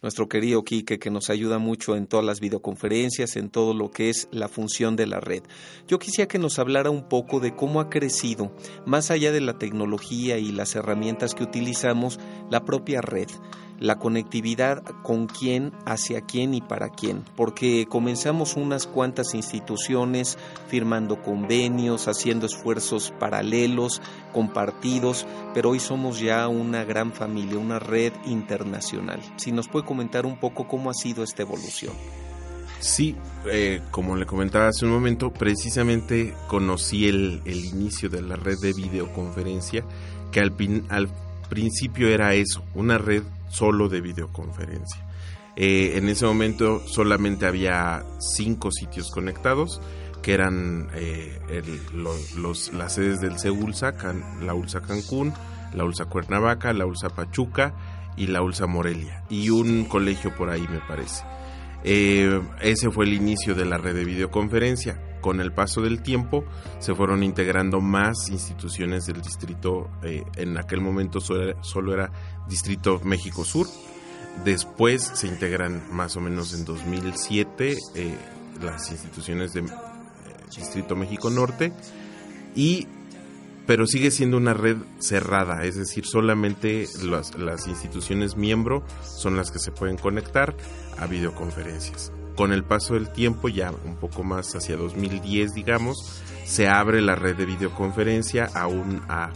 nuestro 0.05 0.29
querido 0.29 0.63
Quique, 0.63 0.99
que 0.99 1.09
nos 1.09 1.31
ayuda 1.31 1.57
mucho 1.57 1.95
en 1.95 2.05
todas 2.05 2.23
las 2.23 2.39
videoconferencias, 2.39 3.37
en 3.37 3.49
todo 3.49 3.73
lo 3.73 3.89
que 3.89 4.11
es 4.11 4.27
la 4.29 4.47
función 4.47 4.95
de 4.95 5.07
la 5.07 5.19
red. 5.19 5.41
Yo 5.87 5.97
quisiera 5.97 6.27
que 6.27 6.37
nos 6.37 6.59
hablara 6.59 6.91
un 6.91 7.09
poco 7.09 7.39
de 7.39 7.55
cómo 7.55 7.79
ha 7.79 7.89
crecido, 7.89 8.55
más 8.85 9.09
allá 9.09 9.31
de 9.31 9.41
la 9.41 9.57
tecnología 9.57 10.37
y 10.37 10.51
las 10.51 10.75
herramientas 10.75 11.33
que 11.33 11.43
utilizamos, 11.43 12.19
la 12.51 12.63
propia 12.63 13.01
red 13.01 13.29
la 13.79 13.97
conectividad 13.97 14.83
con 15.03 15.27
quién, 15.27 15.71
hacia 15.85 16.21
quién 16.21 16.53
y 16.53 16.61
para 16.61 16.89
quién, 16.89 17.23
porque 17.35 17.85
comenzamos 17.87 18.55
unas 18.55 18.87
cuantas 18.87 19.33
instituciones 19.33 20.37
firmando 20.67 21.21
convenios, 21.21 22.07
haciendo 22.07 22.45
esfuerzos 22.45 23.13
paralelos, 23.19 24.01
compartidos, 24.33 25.25
pero 25.53 25.71
hoy 25.71 25.79
somos 25.79 26.19
ya 26.19 26.47
una 26.47 26.83
gran 26.83 27.11
familia, 27.11 27.57
una 27.57 27.79
red 27.79 28.13
internacional. 28.25 29.21
Si 29.37 29.51
nos 29.51 29.67
puede 29.67 29.85
comentar 29.85 30.25
un 30.25 30.39
poco 30.39 30.67
cómo 30.67 30.89
ha 30.89 30.93
sido 30.93 31.23
esta 31.23 31.41
evolución. 31.41 31.93
Sí, 32.79 33.15
eh, 33.51 33.81
como 33.89 34.15
le 34.15 34.25
comentaba 34.25 34.67
hace 34.67 34.85
un 34.85 34.91
momento, 34.91 35.31
precisamente 35.31 36.33
conocí 36.47 37.07
el, 37.07 37.41
inicio 37.45 38.09
de 38.09 38.21
la 38.21 38.35
red 38.35 38.57
de 38.59 38.73
videoconferencia, 38.73 39.83
que 40.31 40.39
al, 40.39 40.53
al 40.89 41.09
principio 41.49 42.09
era 42.09 42.33
eso, 42.33 42.63
una 42.75 42.97
red 42.97 43.23
solo 43.55 43.89
de 43.89 44.01
videoconferencia. 44.01 45.05
Eh, 45.55 45.93
en 45.95 46.09
ese 46.09 46.25
momento 46.25 46.85
solamente 46.85 47.45
había 47.45 48.03
cinco 48.19 48.71
sitios 48.71 49.09
conectados, 49.09 49.81
que 50.21 50.33
eran 50.33 50.89
eh, 50.95 51.39
los, 51.93 52.73
las 52.73 52.95
sedes 52.95 53.21
del 53.21 53.39
CEULSA, 53.39 53.93
la 54.41 54.53
ULSA 54.53 54.81
Cancún, 54.81 55.33
la 55.73 55.85
ULSA 55.85 56.05
Cuernavaca, 56.05 56.73
la 56.73 56.85
ULSA 56.85 57.09
Pachuca 57.09 57.73
y 58.17 58.27
la 58.27 58.41
ULSA 58.41 58.65
Morelia, 58.67 59.23
y 59.29 59.49
un 59.49 59.85
colegio 59.85 60.35
por 60.35 60.49
ahí 60.49 60.67
me 60.69 60.79
parece. 60.79 61.23
Eh, 61.83 62.41
ese 62.61 62.89
fue 62.89 63.05
el 63.05 63.13
inicio 63.13 63.53
de 63.53 63.65
la 63.65 63.77
red 63.77 63.93
de 63.93 64.03
videoconferencia. 64.03 64.99
Con 65.25 65.41
el 65.41 65.51
paso 65.51 65.81
del 65.81 66.03
tiempo 66.03 66.45
se 66.77 66.93
fueron 66.93 67.23
integrando 67.23 67.81
más 67.81 68.29
instituciones 68.29 69.07
del 69.07 69.23
distrito, 69.23 69.89
en 70.03 70.55
aquel 70.59 70.81
momento 70.81 71.19
solo 71.19 71.93
era 71.95 72.11
Distrito 72.47 73.01
México 73.03 73.43
Sur. 73.43 73.65
Después 74.43 75.01
se 75.01 75.25
integran 75.25 75.81
más 75.91 76.15
o 76.15 76.21
menos 76.21 76.53
en 76.53 76.63
2007 76.63 77.75
eh, 77.95 78.15
las 78.61 78.91
instituciones 78.91 79.53
de 79.53 79.61
eh, 79.61 79.65
Distrito 80.55 80.95
México 80.95 81.31
Norte 81.31 81.73
y 82.55 82.87
pero 83.65 83.87
sigue 83.87 84.11
siendo 84.11 84.37
una 84.37 84.53
red 84.53 84.77
cerrada, 84.99 85.63
es 85.65 85.75
decir, 85.75 86.05
solamente 86.05 86.85
las, 87.01 87.35
las 87.35 87.65
instituciones 87.65 88.37
miembro 88.37 88.83
son 89.01 89.37
las 89.37 89.49
que 89.49 89.57
se 89.57 89.71
pueden 89.71 89.97
conectar 89.97 90.55
a 90.99 91.07
videoconferencias. 91.07 92.11
Con 92.35 92.51
el 92.51 92.63
paso 92.63 92.95
del 92.95 93.11
tiempo, 93.11 93.49
ya 93.49 93.71
un 93.71 93.95
poco 93.95 94.23
más 94.23 94.55
hacia 94.55 94.75
2010, 94.75 95.53
digamos, 95.53 96.21
se 96.45 96.67
abre 96.67 97.01
la 97.01 97.15
red 97.15 97.35
de 97.35 97.45
videoconferencia 97.45 98.49
aún 98.53 99.01
a 99.07 99.31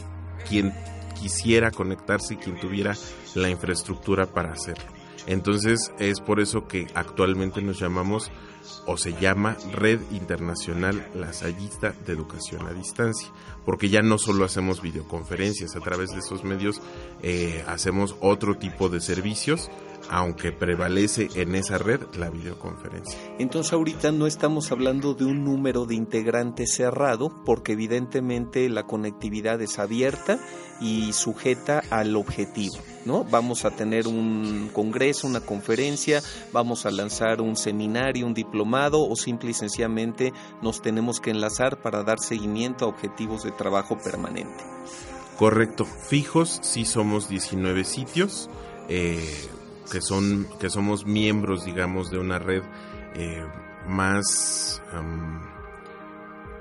quien 0.48 0.74
quisiera 1.20 1.72
conectarse 1.72 2.36
y 2.36 2.38
quien 2.38 2.60
tuviera 2.60 2.96
la 3.36 3.50
infraestructura 3.50 4.26
para 4.26 4.52
hacerlo. 4.52 4.86
Entonces 5.28 5.92
es 6.00 6.22
por 6.22 6.40
eso 6.40 6.68
que 6.68 6.88
actualmente 6.94 7.62
nos 7.62 7.80
llamamos 7.80 8.32
o 8.86 8.98
se 8.98 9.14
llama 9.14 9.58
Red 9.74 10.00
Internacional 10.12 11.08
Lasallista 11.14 11.94
de 12.06 12.14
Educación 12.14 12.66
a 12.68 12.74
Distancia, 12.74 13.30
porque 13.66 13.90
ya 13.90 14.02
no 14.02 14.18
solo 14.18 14.46
hacemos 14.46 14.82
videoconferencias 14.82 15.76
a 15.76 15.80
través 15.80 16.12
de 16.12 16.20
esos 16.20 16.44
medios, 16.44 16.82
eh, 17.22 17.64
hacemos 17.68 18.16
otro 18.22 18.58
tipo 18.58 18.90
de 18.90 19.02
servicios 19.02 19.70
aunque 20.10 20.52
prevalece 20.52 21.30
en 21.36 21.56
esa 21.56 21.78
red 21.78 22.02
la 22.18 22.30
videoconferencia. 22.30 23.20
Entonces 23.38 23.74
ahorita 23.74 24.12
no 24.12 24.28
estamos 24.28 24.72
hablando 24.72 25.14
de 25.14 25.26
un 25.26 25.44
número 25.44 25.86
de 25.86 25.96
integrantes 25.96 26.74
cerrado, 26.74 27.44
porque 27.46 27.74
evidentemente 27.74 28.70
la 28.70 28.84
conectividad 28.84 29.62
es 29.62 29.80
abierta 29.80 30.40
y 30.82 31.12
sujeta 31.14 31.84
al 31.90 32.16
objetivo, 32.16 32.78
¿no? 33.06 33.24
Vamos 33.26 33.66
a 33.66 33.72
tener 33.72 34.08
un 34.08 34.70
congreso, 34.74 35.28
una 35.28 35.42
conferencia, 35.42 36.22
vamos 36.54 36.86
a 36.86 36.92
lanzar 36.92 37.42
un 37.42 37.56
seminario, 37.58 38.26
un 38.26 38.34
diplomado 38.34 39.08
o 39.08 39.16
simple 39.16 39.52
y 39.52 39.54
sencillamente 39.54 40.34
nos 40.62 40.82
tenemos 40.82 41.20
que 41.20 41.32
enlazar 41.32 41.82
para 41.82 42.04
dar 42.04 42.20
seguimiento 42.20 42.86
a 42.86 42.88
objetivos 42.88 43.44
de 43.44 43.52
trabajo 43.52 43.98
permanente. 43.98 44.64
Correcto, 45.38 45.86
fijos 45.86 46.60
sí 46.62 46.86
somos 46.86 47.30
19 47.30 47.84
sitios. 47.86 48.50
Eh, 48.90 49.48
que 49.92 50.02
son 50.02 50.48
que 50.60 50.70
somos 50.70 51.06
miembros 51.06 51.66
digamos 51.66 52.10
de 52.10 52.20
una 52.20 52.40
red 52.40 52.64
eh, 53.16 53.46
más 53.88 54.82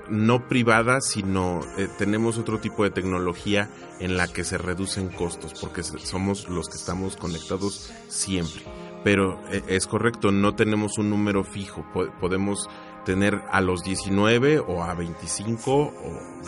no 0.09 0.47
privada 0.47 1.01
sino 1.01 1.61
eh, 1.77 1.87
tenemos 1.97 2.37
otro 2.37 2.59
tipo 2.59 2.83
de 2.83 2.91
tecnología 2.91 3.69
en 3.99 4.17
la 4.17 4.27
que 4.27 4.43
se 4.43 4.57
reducen 4.57 5.09
costos 5.09 5.53
porque 5.59 5.83
somos 5.83 6.49
los 6.49 6.69
que 6.69 6.77
estamos 6.77 7.17
conectados 7.17 7.91
siempre. 8.07 8.63
Pero 9.03 9.39
eh, 9.51 9.63
es 9.67 9.87
correcto 9.87 10.31
no 10.31 10.55
tenemos 10.55 10.97
un 10.97 11.09
número 11.09 11.43
fijo. 11.43 11.85
Podemos 12.19 12.67
tener 13.05 13.41
a 13.51 13.61
los 13.61 13.83
19 13.83 14.59
o 14.59 14.83
a 14.83 14.93
25 14.93 15.73
o 15.73 15.93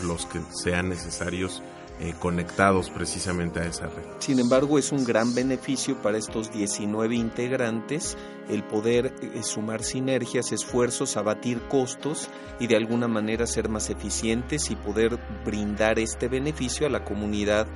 los 0.03 0.25
que 0.25 0.41
sean 0.51 0.89
necesarios 0.89 1.61
eh, 2.01 2.15
conectados 2.17 2.89
precisamente 2.89 3.59
a 3.59 3.65
esa 3.65 3.85
red. 3.85 4.03
Sin 4.17 4.39
embargo, 4.39 4.79
es 4.79 4.91
un 4.91 5.03
gran 5.03 5.35
beneficio 5.35 6.01
para 6.01 6.17
estos 6.17 6.51
19 6.51 7.15
integrantes 7.15 8.17
el 8.49 8.63
poder 8.63 9.13
eh, 9.21 9.43
sumar 9.43 9.83
sinergias, 9.83 10.51
esfuerzos, 10.51 11.15
abatir 11.15 11.61
costos 11.69 12.27
y 12.59 12.65
de 12.65 12.75
alguna 12.75 13.07
manera 13.07 13.45
ser 13.45 13.69
más 13.69 13.91
eficientes 13.91 14.71
y 14.71 14.75
poder 14.75 15.19
brindar 15.45 15.99
este 15.99 16.27
beneficio 16.27 16.87
a 16.87 16.89
la 16.89 17.03
comunidad 17.03 17.67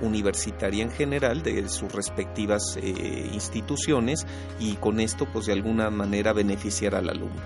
universitaria 0.00 0.82
en 0.82 0.90
general 0.90 1.42
de 1.42 1.68
sus 1.68 1.92
respectivas 1.92 2.78
eh, 2.80 3.30
instituciones 3.32 4.26
y 4.58 4.76
con 4.76 4.98
esto 4.98 5.26
pues 5.30 5.44
de 5.44 5.52
alguna 5.52 5.90
manera 5.90 6.32
beneficiar 6.32 6.94
al 6.94 7.10
alumno. 7.10 7.42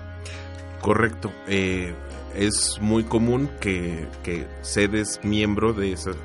Correcto. 0.81 1.31
Eh, 1.47 1.93
es 2.35 2.79
muy 2.81 3.03
común 3.03 3.49
que, 3.59 4.07
que 4.23 4.47
sedes 4.61 5.19
miembro 5.23 5.73
de, 5.73 5.93
esas, 5.93 6.15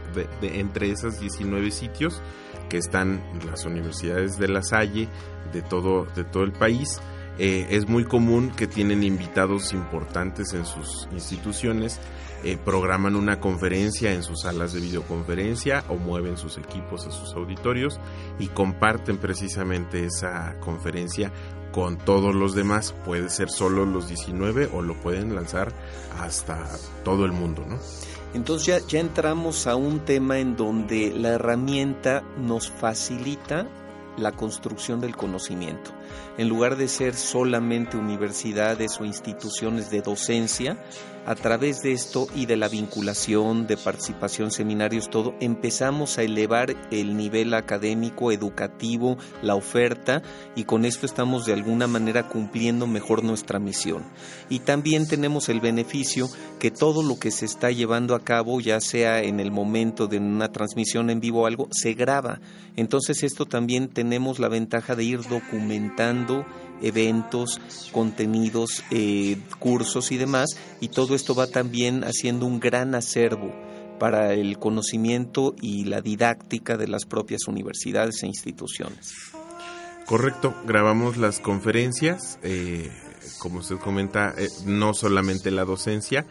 entre 0.43 0.91
esas 0.91 1.21
19 1.21 1.71
sitios 1.71 2.23
que 2.69 2.79
están 2.79 3.23
las 3.47 3.65
universidades 3.65 4.39
de 4.39 4.49
La 4.49 4.63
Salle, 4.63 5.09
de 5.53 5.63
todo, 5.63 6.07
de 6.15 6.25
todo 6.25 6.45
el 6.45 6.53
país. 6.53 7.01
Eh, 7.39 7.69
es 7.71 7.89
muy 7.89 8.05
común 8.05 8.51
que 8.51 8.67
tienen 8.67 9.05
invitados 9.05 9.73
importantes 9.73 10.53
en 10.55 10.67
sus 10.67 11.09
instituciones, 11.13 12.01
eh, 12.43 12.59
programan 12.65 13.15
una 13.15 13.39
conferencia 13.39 14.13
en 14.13 14.25
sus 14.25 14.43
salas 14.43 14.73
de 14.73 14.81
videoconferencia 14.81 15.85
o 15.89 15.97
mueven 15.97 16.37
sus 16.37 16.59
equipos 16.59 17.07
a 17.07 17.13
sus 17.13 17.35
auditorios 17.35 18.01
y 18.41 18.49
comparten 18.49 19.19
precisamente 19.19 20.05
esa 20.05 20.59
conferencia 20.59 21.33
con 21.73 21.99
todos 21.99 22.35
los 22.35 22.55
demás. 22.55 22.95
Puede 23.05 23.31
ser 23.31 23.51
solo 23.51 23.85
los 23.85 24.09
19 24.09 24.71
o 24.73 24.83
lo 24.83 24.95
pueden 24.95 25.35
lanzar 25.35 25.73
hasta 26.21 26.67
todo 27.05 27.25
el 27.25 27.33
mundo, 27.33 27.65
¿no? 27.67 27.79
Entonces 28.35 28.67
ya, 28.67 28.87
ya 28.87 29.01
entramos 29.01 29.67
a 29.67 29.77
un 29.77 30.01
tema 30.01 30.39
en 30.39 30.57
donde 30.57 31.13
la 31.15 31.31
herramienta 31.31 32.23
nos 32.37 32.71
facilita 32.71 33.67
la 34.17 34.33
construcción 34.33 35.01
del 35.01 35.17
conocimiento. 35.17 35.98
En 36.37 36.49
lugar 36.49 36.77
de 36.77 36.89
ser 36.89 37.15
solamente 37.15 37.97
universidades 37.97 39.01
o 39.01 39.05
instituciones 39.05 39.91
de 39.91 40.03
docencia, 40.03 40.79
a 41.29 41.35
través 41.35 41.83
de 41.83 41.93
esto 41.93 42.27
y 42.35 42.47
de 42.47 42.57
la 42.57 42.71
vinculación, 42.71 43.67
de 43.67 43.77
participación, 43.77 44.51
seminarios, 44.51 45.11
todo, 45.11 45.35
empezamos 45.41 46.17
a 46.17 46.23
elevar 46.23 46.75
el 46.91 47.19
nivel 47.19 47.53
académico, 47.53 48.33
educativo, 48.33 49.19
la 49.43 49.55
oferta 49.55 50.23
y 50.57 50.65
con 50.65 50.87
esto 50.87 51.05
estamos 51.05 51.45
de 51.45 51.53
alguna 51.53 51.87
manera 51.87 52.29
cumpliendo 52.29 52.87
mejor 52.87 53.25
nuestra 53.25 53.59
misión. 53.59 54.05
Y 54.49 54.61
también 54.61 55.07
tenemos 55.07 55.51
el 55.51 55.61
beneficio 55.61 56.31
que 56.59 56.71
todo 56.71 57.03
lo 57.03 57.19
que 57.19 57.31
se 57.31 57.45
está 57.45 57.71
llevando 57.71 58.15
a 58.15 58.25
cabo, 58.25 58.59
ya 58.61 58.81
sea 58.81 59.23
en 59.23 59.39
el 59.39 59.51
momento 59.51 60.07
de 60.07 60.17
una 60.17 60.51
transmisión 60.51 61.11
en 61.11 61.21
vivo 61.21 61.43
o 61.43 61.47
algo, 61.47 61.69
se 61.73 61.93
graba. 61.93 62.41
Entonces 62.75 63.23
esto 63.23 63.45
también 63.45 63.89
tenemos 63.89 64.39
la 64.39 64.49
ventaja 64.49 64.95
de 64.95 65.05
ir 65.05 65.21
documentando 65.29 65.98
eventos, 66.81 67.61
contenidos, 67.93 68.85
eh, 68.91 69.39
cursos 69.59 70.13
y 70.13 70.17
demás, 70.17 70.51
y 70.81 70.89
todo 70.89 71.15
esto 71.15 71.35
va 71.35 71.47
también 71.47 72.05
haciendo 72.05 72.47
un 72.47 72.61
gran 72.61 72.95
acervo 72.95 73.53
para 73.99 74.33
el 74.33 74.59
conocimiento 74.59 75.55
y 75.61 75.85
la 75.85 76.01
didáctica 76.01 76.77
de 76.77 76.87
las 76.87 77.05
propias 77.05 77.49
universidades 77.49 78.23
e 78.23 78.27
instituciones. 78.27 79.13
Correcto, 80.07 80.55
grabamos 80.65 81.17
las 81.17 81.41
conferencias, 81.41 82.39
eh, 82.43 82.91
como 83.39 83.59
usted 83.59 83.77
comenta, 83.77 84.35
eh, 84.39 84.49
no 84.65 84.95
solamente 84.95 85.51
la 85.51 85.65
docencia, 85.65 86.27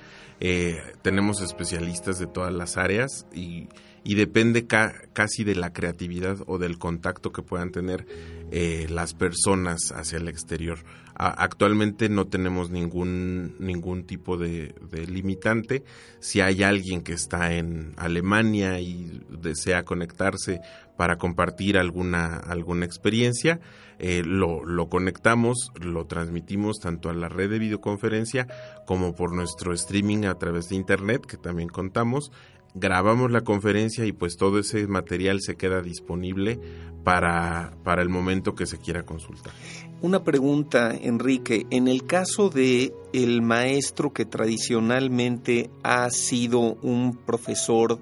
tenemos 1.01 1.41
especialistas 1.41 2.19
de 2.19 2.27
todas 2.27 2.53
las 2.53 2.77
áreas 2.77 3.25
y 3.33 3.69
y 4.07 4.15
depende 4.15 4.67
casi 4.67 5.43
de 5.43 5.55
la 5.55 5.73
creatividad 5.73 6.37
o 6.47 6.57
del 6.57 6.79
contacto 6.79 7.33
que 7.33 7.41
puedan 7.41 7.71
tener 7.73 8.07
eh, 8.51 8.87
las 8.89 9.13
personas 9.13 9.91
hacia 9.91 10.17
el 10.17 10.29
exterior. 10.29 10.79
actualmente 11.13 12.07
no 12.07 12.27
tenemos 12.27 12.69
ningún, 12.69 13.57
ningún 13.59 14.05
tipo 14.05 14.37
de, 14.37 14.73
limitante. 15.09 15.83
Si 16.21 16.39
hay 16.39 16.63
alguien 16.63 17.01
que 17.01 17.11
está 17.11 17.53
en 17.55 17.95
Alemania 17.97 18.79
y 18.79 19.19
desea 19.29 19.83
conectarse 19.83 20.61
para 20.95 21.17
compartir 21.17 21.77
alguna, 21.77 22.37
alguna 22.37 22.85
experiencia, 22.85 23.59
eh, 23.99 24.23
lo, 24.23 24.63
lo, 24.63 24.87
conectamos, 24.87 25.71
lo 25.81 26.05
transmitimos 26.05 26.79
tanto 26.79 27.09
a 27.09 27.13
la 27.13 27.27
red 27.27 27.49
de 27.49 27.59
videoconferencia 27.59 28.47
como 28.85 29.15
por 29.15 29.35
nuestro 29.35 29.73
streaming 29.73 30.25
a 30.25 30.35
través 30.35 30.69
de 30.69 30.75
internet, 30.75 31.25
que 31.25 31.35
también 31.35 31.67
contamos, 31.67 32.31
grabamos 32.79 33.31
la 33.31 33.41
conferencia 33.41 34.05
y 34.05 34.11
pues 34.11 34.37
todo 34.37 34.59
ese 34.59 34.87
material 34.87 35.41
se 35.41 35.55
queda 35.55 35.81
disponible 35.81 36.59
para, 37.03 37.73
para 37.83 38.01
el 38.01 38.09
momento 38.09 38.55
que 38.55 38.65
se 38.65 38.77
quiera 38.77 39.03
consultar. 39.03 39.53
Una 40.01 40.23
pregunta, 40.23 40.93
Enrique, 40.93 41.65
en 41.69 41.87
el 41.87 42.05
caso 42.05 42.49
de 42.49 42.93
el 43.13 43.41
maestro 43.41 44.13
que 44.13 44.25
tradicionalmente 44.25 45.69
ha 45.83 46.09
sido 46.09 46.75
un 46.81 47.15
profesor 47.15 47.99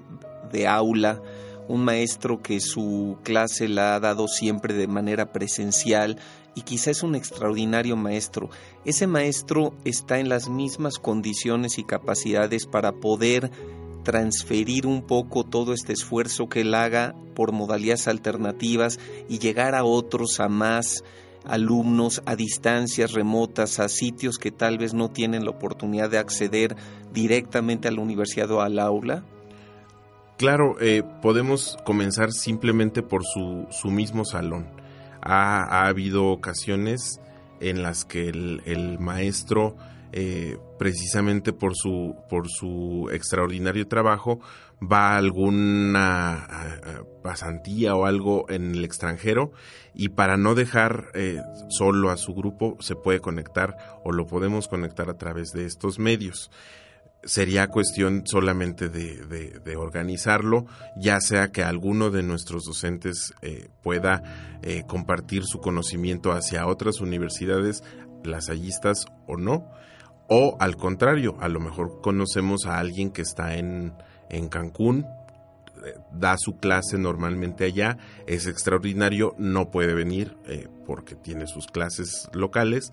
de 0.52 0.66
aula, 0.66 1.22
un 1.68 1.84
maestro 1.84 2.42
que 2.42 2.60
su 2.60 3.16
clase 3.22 3.68
la 3.68 3.94
ha 3.94 4.00
dado 4.00 4.28
siempre 4.28 4.74
de 4.74 4.88
manera 4.88 5.32
presencial 5.32 6.18
y 6.54 6.62
quizá 6.62 6.90
es 6.90 7.02
un 7.02 7.14
extraordinario 7.14 7.96
maestro. 7.96 8.50
Ese 8.84 9.06
maestro 9.06 9.74
está 9.84 10.18
en 10.18 10.28
las 10.28 10.48
mismas 10.48 10.98
condiciones 10.98 11.78
y 11.78 11.84
capacidades 11.84 12.66
para 12.66 12.92
poder 12.92 13.50
transferir 14.06 14.86
un 14.86 15.02
poco 15.02 15.42
todo 15.42 15.72
este 15.72 15.92
esfuerzo 15.92 16.48
que 16.48 16.60
él 16.60 16.76
haga 16.76 17.16
por 17.34 17.50
modalidades 17.50 18.06
alternativas 18.06 19.00
y 19.28 19.40
llegar 19.40 19.74
a 19.74 19.82
otros, 19.82 20.38
a 20.38 20.48
más 20.48 21.02
alumnos 21.44 22.22
a 22.24 22.36
distancias 22.36 23.14
remotas, 23.14 23.80
a 23.80 23.88
sitios 23.88 24.38
que 24.38 24.52
tal 24.52 24.78
vez 24.78 24.94
no 24.94 25.10
tienen 25.10 25.44
la 25.44 25.50
oportunidad 25.50 26.08
de 26.08 26.18
acceder 26.18 26.76
directamente 27.12 27.88
a 27.88 27.90
la 27.90 28.00
universidad 28.00 28.48
o 28.52 28.60
al 28.60 28.78
aula? 28.78 29.24
Claro, 30.38 30.76
eh, 30.80 31.02
podemos 31.20 31.76
comenzar 31.84 32.30
simplemente 32.30 33.02
por 33.02 33.24
su, 33.24 33.66
su 33.70 33.90
mismo 33.90 34.24
salón. 34.24 34.68
Ha, 35.20 35.64
ha, 35.64 35.88
habido 35.88 36.26
ocasiones 36.26 37.20
en 37.58 37.82
las 37.82 38.04
que 38.04 38.28
el, 38.28 38.62
el 38.66 39.00
maestro 39.00 39.76
eh, 40.12 40.56
precisamente 40.78 41.52
por 41.52 41.74
su, 41.74 42.16
por 42.28 42.48
su 42.48 43.08
extraordinario 43.12 43.86
trabajo, 43.88 44.40
va 44.80 45.12
a 45.12 45.16
alguna 45.16 46.76
pasantía 47.26 47.96
o 47.96 48.06
algo 48.06 48.48
en 48.48 48.76
el 48.76 48.84
extranjero 48.84 49.50
y 49.94 50.10
para 50.10 50.36
no 50.36 50.54
dejar 50.54 51.06
eh, 51.14 51.40
solo 51.68 52.10
a 52.10 52.16
su 52.16 52.34
grupo 52.34 52.76
se 52.78 52.94
puede 52.94 53.20
conectar 53.20 53.76
o 54.04 54.12
lo 54.12 54.28
podemos 54.28 54.68
conectar 54.68 55.10
a 55.10 55.18
través 55.18 55.50
de 55.50 55.64
estos 55.64 55.98
medios. 55.98 56.52
Sería 57.24 57.66
cuestión 57.66 58.22
solamente 58.26 58.88
de, 58.88 59.76
organizarlo, 59.76 60.66
ya 60.96 61.20
sea 61.20 61.50
que 61.50 61.64
alguno 61.64 62.10
de 62.10 62.22
nuestros 62.22 62.64
docentes 62.64 63.34
eh, 63.42 63.68
pueda 63.82 64.58
eh, 64.62 64.84
compartir 64.86 65.42
su 65.44 65.58
conocimiento 65.58 66.30
hacia 66.30 66.68
otras 66.68 67.00
universidades 67.00 67.82
lasallistas 68.22 69.06
o 69.26 69.36
no, 69.36 69.66
o 70.28 70.56
al 70.58 70.76
contrario, 70.76 71.36
a 71.40 71.48
lo 71.48 71.60
mejor 71.60 72.00
conocemos 72.00 72.66
a 72.66 72.78
alguien 72.78 73.10
que 73.10 73.22
está 73.22 73.56
en, 73.56 73.92
en 74.28 74.48
Cancún, 74.48 75.06
eh, 75.84 75.94
da 76.12 76.36
su 76.38 76.56
clase 76.58 76.98
normalmente 76.98 77.64
allá, 77.64 77.98
es 78.26 78.46
extraordinario, 78.46 79.34
no 79.38 79.70
puede 79.70 79.94
venir 79.94 80.36
eh, 80.46 80.68
porque 80.86 81.14
tiene 81.14 81.46
sus 81.46 81.66
clases 81.66 82.28
locales, 82.32 82.90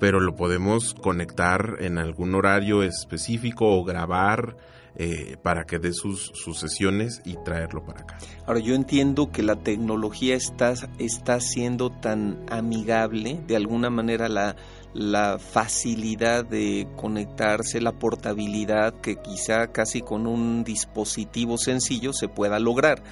pero 0.00 0.20
lo 0.20 0.34
podemos 0.34 0.94
conectar 0.94 1.76
en 1.80 1.98
algún 1.98 2.34
horario 2.34 2.82
específico 2.82 3.66
o 3.76 3.84
grabar 3.84 4.56
eh, 4.96 5.36
para 5.42 5.64
que 5.64 5.78
dé 5.78 5.92
sus, 5.92 6.30
sus, 6.34 6.58
sesiones 6.58 7.20
y 7.24 7.36
traerlo 7.44 7.84
para 7.84 8.02
acá. 8.02 8.18
Ahora, 8.46 8.60
yo 8.60 8.74
entiendo 8.76 9.32
que 9.32 9.42
la 9.42 9.56
tecnología 9.56 10.36
está, 10.36 10.74
está 10.98 11.40
siendo 11.40 11.90
tan 11.90 12.44
amigable, 12.48 13.40
de 13.46 13.56
alguna 13.56 13.90
manera 13.90 14.28
la, 14.28 14.54
la 14.94 15.38
facilidad 15.38 16.44
de 16.44 16.86
conectarse, 16.96 17.80
la 17.80 17.92
portabilidad 17.92 18.94
que 19.00 19.16
quizá 19.16 19.66
casi 19.72 20.00
con 20.00 20.26
un 20.26 20.62
dispositivo 20.62 21.58
sencillo 21.58 22.12
se 22.12 22.28
pueda 22.28 22.58
lograr. 22.60 23.02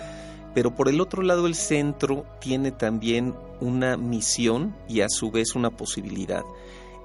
Pero 0.55 0.75
por 0.75 0.88
el 0.88 1.01
otro 1.01 1.23
lado 1.23 1.47
el 1.47 1.55
centro 1.55 2.25
tiene 2.40 2.71
también 2.71 3.35
una 3.61 3.97
misión 3.97 4.77
y 4.88 5.01
a 5.01 5.09
su 5.09 5.31
vez 5.31 5.55
una 5.55 5.71
posibilidad 5.71 6.45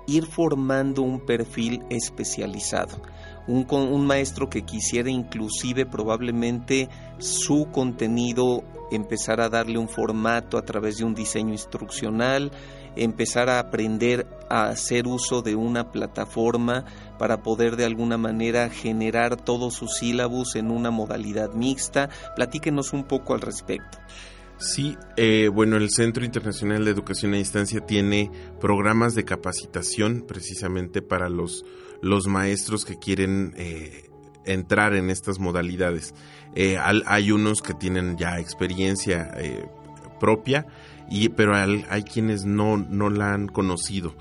ir 0.08 0.26
formando 0.26 1.02
un 1.02 1.20
perfil 1.20 1.84
especializado. 1.90 3.02
Un, 3.46 3.68
un, 3.70 4.06
maestro 4.06 4.50
que 4.50 4.64
quisiera 4.64 5.10
inclusive 5.10 5.86
probablemente 5.86 6.90
su 7.18 7.68
contenido 7.72 8.64
empezar 8.92 9.42
a 9.42 9.50
darle 9.50 9.78
un 9.78 9.90
formato 9.90 10.58
a 10.58 10.64
través 10.64 10.98
de 10.98 11.06
un 11.06 11.14
diseño 11.14 11.52
instruccional, 11.52 12.52
empezar 12.98 13.50
a 13.50 13.60
aprender 13.60 14.28
a 14.50 14.66
hacer 14.70 15.08
uso 15.08 15.42
de 15.42 15.56
una 15.56 15.92
plataforma 15.92 16.86
para 17.18 17.42
poder 17.44 17.76
de 17.76 17.86
alguna 17.86 18.18
manera 18.18 18.70
generar 18.70 19.36
todos 19.36 19.74
sus 19.74 19.98
sílabus 19.98 20.56
en 20.56 20.72
una 20.72 20.92
modalidad 20.92 21.54
mixta. 21.54 22.10
Platíquenos 22.36 22.94
un 22.94 23.04
poco 23.04 23.34
al 23.34 23.42
respecto. 23.42 23.98
Sí, 24.60 24.98
eh, 25.18 25.50
bueno, 25.54 25.78
el 25.78 25.92
Centro 25.92 26.26
Internacional 26.26 26.84
de 26.84 26.92
Educación 26.92 27.34
a 27.34 27.38
Distancia 27.38 27.80
tiene 27.82 28.32
programas 28.60 29.14
de 29.14 29.24
capacitación 29.24 30.26
precisamente 30.28 31.04
para 31.04 31.30
los, 31.30 31.64
los 32.02 32.26
maestros 32.26 32.84
que 32.84 32.98
quieren 32.98 33.54
eh, 33.56 34.10
entrar 34.46 34.96
en 34.96 35.12
estas 35.12 35.38
modalidades. 35.38 36.16
Eh, 36.56 36.78
hay 36.80 37.32
unos 37.32 37.62
que 37.62 37.76
tienen 37.76 38.18
ya 38.18 38.40
experiencia 38.40 39.32
propia, 40.20 40.66
y, 41.10 41.30
pero 41.30 41.56
hay, 41.56 41.86
hay, 41.90 42.04
quienes 42.04 42.46
no, 42.46 42.78
no 42.78 43.10
la 43.10 43.34
han 43.34 43.48
conocido. 43.48 44.16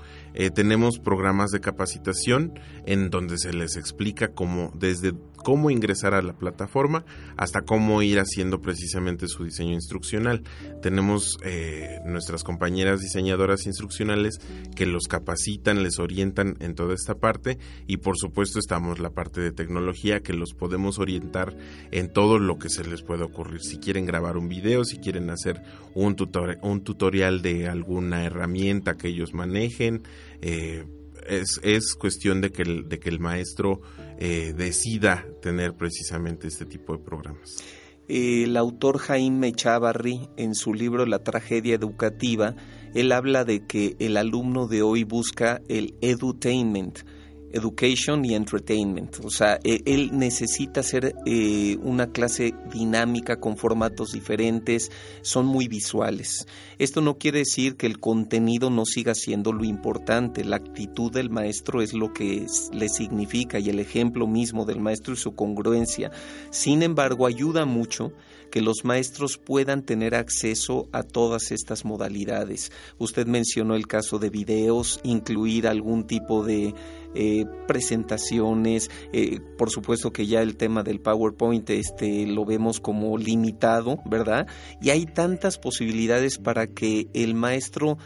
tenemos 0.53 0.99
programas 0.99 1.51
de 1.51 1.59
capacitación 1.59 2.59
en 2.85 3.09
donde 3.09 3.37
se 3.37 3.53
les 3.53 3.75
explica 3.75 4.29
cómo 4.29 4.71
desde 4.75 5.13
cómo 5.37 5.69
ingresar 5.69 6.13
a 6.13 6.21
la 6.21 6.33
plataforma 6.33 7.05
hasta 7.37 7.61
cómo 7.61 8.01
ir 8.01 8.19
haciendo 8.19 8.61
precisamente 8.61 9.27
su 9.27 9.45
diseño 9.45 9.73
instruccional. 9.73 10.43
Tenemos 10.81 11.37
eh, 11.43 11.99
nuestras 12.05 12.43
compañeras 12.43 12.99
diseñadoras 12.99 13.65
instruccionales 13.65 14.39
que 14.75 14.85
los 14.85 15.07
capacitan, 15.07 15.83
les 15.83 15.99
orientan 15.99 16.57
en 16.59 16.75
toda 16.75 16.93
esta 16.93 17.15
parte 17.15 17.57
y 17.87 17.97
por 17.97 18.17
supuesto 18.17 18.59
estamos 18.59 18.99
la 18.99 19.11
parte 19.11 19.39
de 19.39 19.51
tecnología 19.51 20.21
que 20.21 20.33
los 20.33 20.53
podemos 20.53 20.99
orientar 20.99 21.55
en 21.91 22.11
todo 22.11 22.39
lo 22.39 22.57
que 22.57 22.69
se 22.69 22.83
les 22.83 23.01
pueda 23.01 23.25
ocurrir. 23.25 23.61
Si 23.61 23.77
quieren 23.77 24.05
grabar 24.05 24.37
un 24.37 24.49
video, 24.49 24.83
si 24.83 24.97
quieren 24.97 25.29
hacer 25.29 25.61
un, 25.93 26.15
un 26.61 26.83
tutorial 26.83 27.41
de 27.41 27.67
alguna 27.67 28.25
herramienta 28.25 28.97
que 28.97 29.07
ellos 29.09 29.33
manejen, 29.33 30.03
eh, 30.41 30.85
es, 31.27 31.59
es, 31.63 31.93
cuestión 31.93 32.41
de 32.41 32.51
que 32.51 32.61
el, 32.61 32.87
de 32.89 32.99
que 32.99 33.09
el 33.09 33.19
maestro 33.19 33.81
eh, 34.19 34.53
decida 34.55 35.25
tener 35.41 35.75
precisamente 35.75 36.47
este 36.47 36.65
tipo 36.65 36.93
de 36.93 37.03
programas. 37.03 37.55
El 38.07 38.55
autor 38.55 38.99
Jaime 38.99 39.51
Chavarri, 39.51 40.29
en 40.37 40.55
su 40.55 40.73
libro 40.73 41.05
La 41.05 41.19
tragedia 41.19 41.75
educativa, 41.75 42.55
él 42.93 43.11
habla 43.11 43.43
de 43.43 43.65
que 43.65 43.95
el 43.99 44.15
alumno 44.15 44.67
de 44.67 44.81
hoy 44.81 45.03
busca 45.03 45.61
el 45.67 45.95
edutainment, 46.01 46.99
education 47.51 48.25
y 48.25 48.35
entertainment. 48.35 49.17
O 49.23 49.29
sea, 49.29 49.59
e, 49.63 49.81
él 49.85 50.11
necesita 50.13 50.81
hacer 50.81 51.15
eh, 51.25 51.77
una 51.81 52.07
clase 52.07 52.53
dinámica 52.73 53.37
con 53.37 53.57
formatos 53.57 54.11
diferentes, 54.11 54.91
son 55.21 55.45
muy 55.45 55.67
visuales. 55.67 56.45
Esto 56.79 57.01
no 57.01 57.17
quiere 57.17 57.39
decir 57.39 57.75
que 57.75 57.87
el 57.87 57.99
contenido 57.99 58.69
no 58.69 58.85
siga 58.85 59.15
siendo 59.15 59.53
lo 59.53 59.63
importante, 59.63 60.43
la 60.43 60.57
actitud 60.57 61.11
del 61.11 61.29
maestro 61.29 61.81
es 61.81 61.93
lo 61.93 62.13
que 62.13 62.45
le 62.71 62.89
significa 62.89 63.59
y 63.59 63.69
el 63.69 63.79
ejemplo 63.79 64.27
mismo 64.27 64.65
del 64.65 64.79
maestro 64.79 65.13
y 65.13 65.17
su 65.17 65.35
congruencia. 65.35 66.11
Sin 66.51 66.83
embargo, 66.83 67.25
ayuda 67.25 67.65
mucho 67.65 68.13
que 68.51 68.61
los 68.61 68.85
maestros 68.85 69.37
puedan 69.37 69.83
tener 69.83 70.15
acceso 70.15 70.87
a 70.91 71.03
todas 71.03 71.51
estas 71.51 71.85
modalidades. 71.85 72.71
Usted 72.97 73.27
mencionó 73.27 73.75
el 73.75 73.87
caso 73.87 74.19
de 74.19 74.29
videos, 74.29 74.99
incluir 75.03 75.67
algún 75.67 76.07
tipo 76.07 76.43
de 76.43 76.73
eh, 77.19 77.45
presentaciones, 77.67 78.91
eh, 79.11 79.39
por 79.57 79.71
supuesto 79.71 80.13
que 80.13 80.27
ya 80.27 80.41
el 80.41 80.55
tema 80.55 80.83
del 80.83 80.99
PowerPoint 80.99 81.67
este, 81.71 82.27
lo 82.27 82.45
vemos 82.45 82.79
como 82.79 83.17
limitado, 83.17 83.99
¿verdad? 84.05 84.45
Y 84.81 84.91
hay 84.91 85.07
tantas 85.07 85.57
posibilidades 85.57 86.37
para 86.37 86.67
que 86.67 87.07
el 87.15 87.33
maestro 87.33 87.97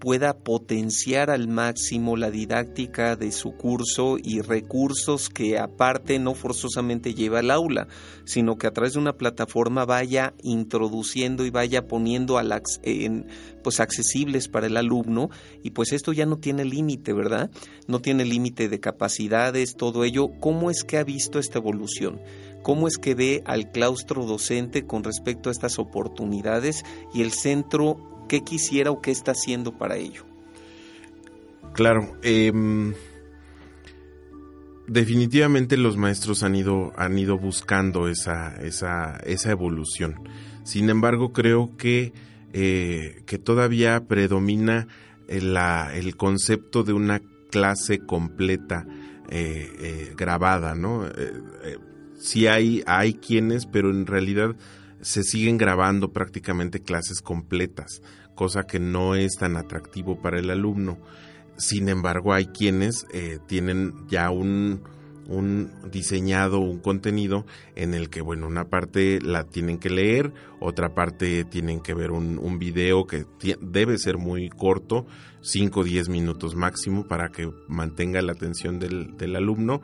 pueda 0.00 0.38
potenciar 0.38 1.30
al 1.30 1.46
máximo 1.46 2.16
la 2.16 2.30
didáctica 2.30 3.16
de 3.16 3.30
su 3.30 3.52
curso 3.52 4.16
y 4.20 4.40
recursos 4.40 5.28
que 5.28 5.58
aparte 5.58 6.18
no 6.18 6.34
forzosamente 6.34 7.14
lleva 7.14 7.40
al 7.40 7.50
aula, 7.50 7.86
sino 8.24 8.56
que 8.56 8.66
a 8.66 8.72
través 8.72 8.94
de 8.94 8.98
una 8.98 9.12
plataforma 9.12 9.84
vaya 9.84 10.32
introduciendo 10.42 11.44
y 11.44 11.50
vaya 11.50 11.86
poniendo 11.86 12.40
en, 12.82 13.26
pues 13.62 13.78
accesibles 13.78 14.48
para 14.48 14.68
el 14.68 14.78
alumno 14.78 15.28
y 15.62 15.70
pues 15.72 15.92
esto 15.92 16.12
ya 16.12 16.24
no 16.24 16.38
tiene 16.38 16.64
límite, 16.64 17.12
¿verdad? 17.12 17.50
No 17.86 18.00
tiene 18.00 18.24
límite 18.24 18.70
de 18.70 18.80
capacidades, 18.80 19.76
todo 19.76 20.04
ello. 20.04 20.28
¿Cómo 20.40 20.70
es 20.70 20.82
que 20.82 20.96
ha 20.96 21.04
visto 21.04 21.38
esta 21.38 21.58
evolución? 21.58 22.20
¿Cómo 22.62 22.88
es 22.88 22.96
que 22.96 23.14
ve 23.14 23.42
al 23.44 23.70
claustro 23.70 24.24
docente 24.24 24.86
con 24.86 25.04
respecto 25.04 25.50
a 25.50 25.52
estas 25.52 25.78
oportunidades 25.78 26.84
y 27.12 27.20
el 27.20 27.32
centro 27.32 28.10
qué 28.30 28.42
quisiera 28.42 28.92
o 28.92 29.00
qué 29.00 29.10
está 29.10 29.32
haciendo 29.32 29.76
para 29.76 29.96
ello. 29.96 30.22
Claro, 31.72 32.16
em, 32.22 32.94
definitivamente 34.86 35.76
los 35.76 35.96
maestros 35.96 36.44
han 36.44 36.54
ido, 36.54 36.92
han 36.96 37.18
ido 37.18 37.38
buscando 37.38 38.06
esa, 38.06 38.54
esa, 38.62 39.16
esa 39.24 39.50
evolución. 39.50 40.14
Sin 40.62 40.90
embargo, 40.90 41.32
creo 41.32 41.76
que, 41.76 42.12
eh, 42.52 43.24
que 43.26 43.38
todavía 43.38 44.06
predomina 44.06 44.86
el, 45.26 45.56
el, 45.92 46.16
concepto 46.16 46.84
de 46.84 46.92
una 46.92 47.20
clase 47.50 47.98
completa 47.98 48.86
eh, 49.28 49.72
eh, 49.80 50.14
grabada, 50.16 50.76
¿no? 50.76 51.04
sí 52.16 52.46
hay, 52.46 52.84
hay 52.86 53.14
quienes, 53.14 53.66
pero 53.66 53.90
en 53.90 54.06
realidad 54.06 54.54
se 55.00 55.24
siguen 55.24 55.56
grabando 55.56 56.12
prácticamente 56.12 56.80
clases 56.80 57.22
completas 57.22 58.02
cosa 58.40 58.62
que 58.62 58.80
no 58.80 59.16
es 59.16 59.36
tan 59.36 59.58
atractivo 59.58 60.22
para 60.22 60.38
el 60.38 60.48
alumno. 60.48 60.96
Sin 61.58 61.90
embargo, 61.90 62.32
hay 62.32 62.46
quienes 62.46 63.04
eh, 63.12 63.38
tienen 63.46 63.92
ya 64.08 64.30
un, 64.30 64.80
un 65.28 65.70
diseñado, 65.92 66.58
un 66.58 66.78
contenido 66.78 67.44
en 67.76 67.92
el 67.92 68.08
que, 68.08 68.22
bueno, 68.22 68.46
una 68.46 68.70
parte 68.70 69.20
la 69.20 69.44
tienen 69.44 69.76
que 69.76 69.90
leer, 69.90 70.32
otra 70.58 70.94
parte 70.94 71.44
tienen 71.44 71.80
que 71.82 71.92
ver 71.92 72.12
un, 72.12 72.38
un 72.38 72.58
video 72.58 73.04
que 73.06 73.26
debe 73.60 73.98
ser 73.98 74.16
muy 74.16 74.48
corto, 74.48 75.04
5 75.42 75.80
o 75.80 75.84
10 75.84 76.08
minutos 76.08 76.54
máximo 76.56 77.06
para 77.06 77.28
que 77.28 77.52
mantenga 77.68 78.22
la 78.22 78.32
atención 78.32 78.78
del, 78.78 79.18
del 79.18 79.36
alumno. 79.36 79.82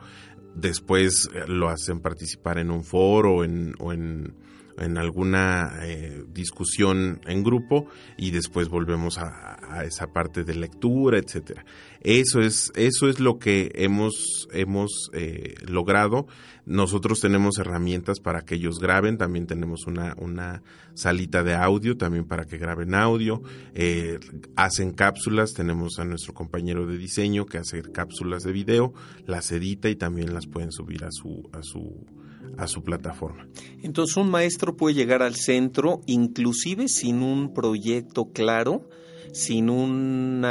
Después 0.55 1.29
eh, 1.31 1.43
lo 1.47 1.69
hacen 1.69 1.99
participar 1.99 2.57
en 2.57 2.71
un 2.71 2.83
foro 2.83 3.43
en, 3.43 3.75
o 3.77 3.93
en 3.93 4.33
en 4.77 4.97
alguna 4.97 5.79
eh, 5.81 6.23
discusión 6.31 7.21
en 7.25 7.43
grupo 7.43 7.87
y 8.17 8.31
después 8.31 8.69
volvemos 8.69 9.17
a, 9.17 9.83
esa 9.83 10.07
parte 10.13 10.43
de 10.43 10.55
lectura, 10.55 11.17
etcétera. 11.17 11.65
Eso 12.01 12.41
es, 12.41 12.71
eso 12.75 13.09
es 13.09 13.19
lo 13.19 13.37
que 13.37 13.71
hemos, 13.75 14.47
hemos 14.51 15.09
eh, 15.13 15.55
logrado. 15.67 16.27
Nosotros 16.65 17.19
tenemos 17.19 17.57
herramientas 17.59 18.19
para 18.19 18.41
que 18.41 18.55
ellos 18.55 18.79
graben, 18.79 19.17
también 19.17 19.47
tenemos 19.47 19.87
una, 19.87 20.15
una 20.17 20.63
salita 20.93 21.43
de 21.43 21.53
audio 21.53 21.95
también 21.95 22.25
para 22.25 22.45
que 22.45 22.57
graben 22.57 22.95
audio, 22.95 23.41
eh, 23.73 24.19
hacen 24.55 24.91
cápsulas, 24.91 25.53
tenemos 25.53 25.99
a 25.99 26.05
nuestro 26.05 26.33
compañero 26.33 26.85
de 26.85 26.97
diseño 26.97 27.45
que 27.45 27.57
hace 27.57 27.81
cápsulas 27.83 28.43
de 28.43 28.51
video, 28.51 28.93
las 29.25 29.51
edita 29.51 29.89
y 29.89 29.95
también 29.95 30.33
las 30.33 30.47
pueden 30.47 30.71
subir 30.71 31.05
a 31.05 31.11
su, 31.11 31.49
a 31.53 31.61
su 31.61 32.05
a 32.57 32.67
su 32.67 32.83
plataforma. 32.83 33.47
Entonces 33.81 34.17
un 34.17 34.29
maestro 34.29 34.75
puede 34.75 34.95
llegar 34.95 35.21
al 35.21 35.35
centro 35.35 36.01
inclusive 36.05 36.87
sin 36.87 37.21
un 37.21 37.53
proyecto 37.53 38.31
claro 38.31 38.87
sin 39.37 39.69
un 39.69 40.41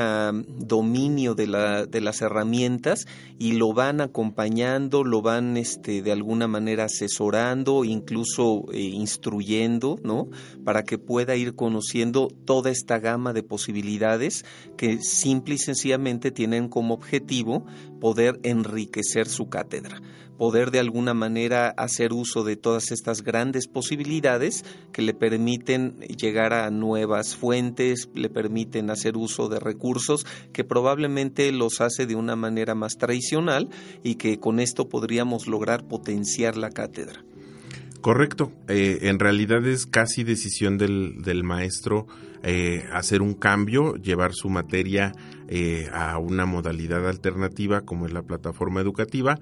dominio 0.59 1.35
de, 1.35 1.47
la, 1.47 1.87
de 1.87 2.01
las 2.01 2.23
herramientas 2.23 3.07
y 3.39 3.53
lo 3.53 3.73
van 3.73 4.01
acompañando, 4.01 5.05
lo 5.05 5.23
van 5.23 5.57
este, 5.57 6.03
de 6.03 6.13
alguna 6.13 6.47
manera 6.47 6.85
asesorando, 6.85 7.85
incluso 7.85 8.65
eh, 8.73 8.81
instruyendo, 8.81 9.99
¿no? 10.03 10.29
Para 10.65 10.85
que 10.85 10.99
pueda 10.99 11.37
ir 11.37 11.55
conociendo 11.55 12.29
toda 12.45 12.71
esta 12.71 12.99
gama 12.99 13.33
de 13.33 13.43
posibilidades 13.43 14.45
que 14.77 15.01
simple 15.01 15.57
y 15.57 15.59
sencillamente 15.59 16.31
tienen 16.31 16.69
como 16.69 16.95
objetivo 16.95 17.67
poder 18.01 18.39
enriquecer 18.43 19.27
su 19.27 19.49
cátedra 19.49 20.01
poder 20.37 20.71
de 20.71 20.81
alguna 20.81 21.15
manera 21.15 21.69
hacer 21.77 22.13
uso 22.13 22.45
de 22.45 22.57
todas 22.57 22.91
estas 22.91 23.23
grandes 23.23 23.67
posibilidades 23.67 24.65
que 24.93 25.03
le 25.03 25.15
permiten 25.15 25.99
llegar 26.01 26.53
a 26.53 26.71
nuevas 26.71 27.37
fuentes, 27.37 28.09
le 28.15 28.29
permiten 28.29 28.91
hacer 28.91 29.17
uso 29.17 29.49
de 29.49 29.61
recursos 29.61 30.27
que 30.53 30.65
probablemente 30.65 31.51
los 31.53 31.81
hace 31.81 32.07
de 32.07 32.15
una 32.15 32.37
manera 32.37 32.75
más 32.75 32.97
tradicional 32.99 33.69
y 34.03 34.17
que 34.17 34.39
con 34.39 34.61
esto 34.61 34.89
podríamos 34.89 35.47
lograr 35.47 35.87
potenciar 35.87 36.57
la 36.57 36.71
cátedra. 36.71 37.25
Correcto. 38.01 38.53
Eh, 38.69 38.99
en 39.03 39.19
realidad 39.19 39.67
es 39.67 39.87
casi 39.87 40.23
decisión 40.23 40.79
del, 40.79 41.23
del 41.23 41.43
maestro 41.43 42.07
eh, 42.49 42.85
hacer 42.93 43.23
un 43.23 43.35
cambio, 43.35 43.97
llevar 43.97 44.33
su 44.33 44.49
materia 44.49 45.13
eh, 45.49 45.89
a 45.93 46.19
una 46.19 46.47
modalidad 46.47 47.09
alternativa 47.09 47.81
como 47.81 48.07
es 48.07 48.13
la 48.13 48.23
plataforma 48.23 48.81
educativa 48.81 49.41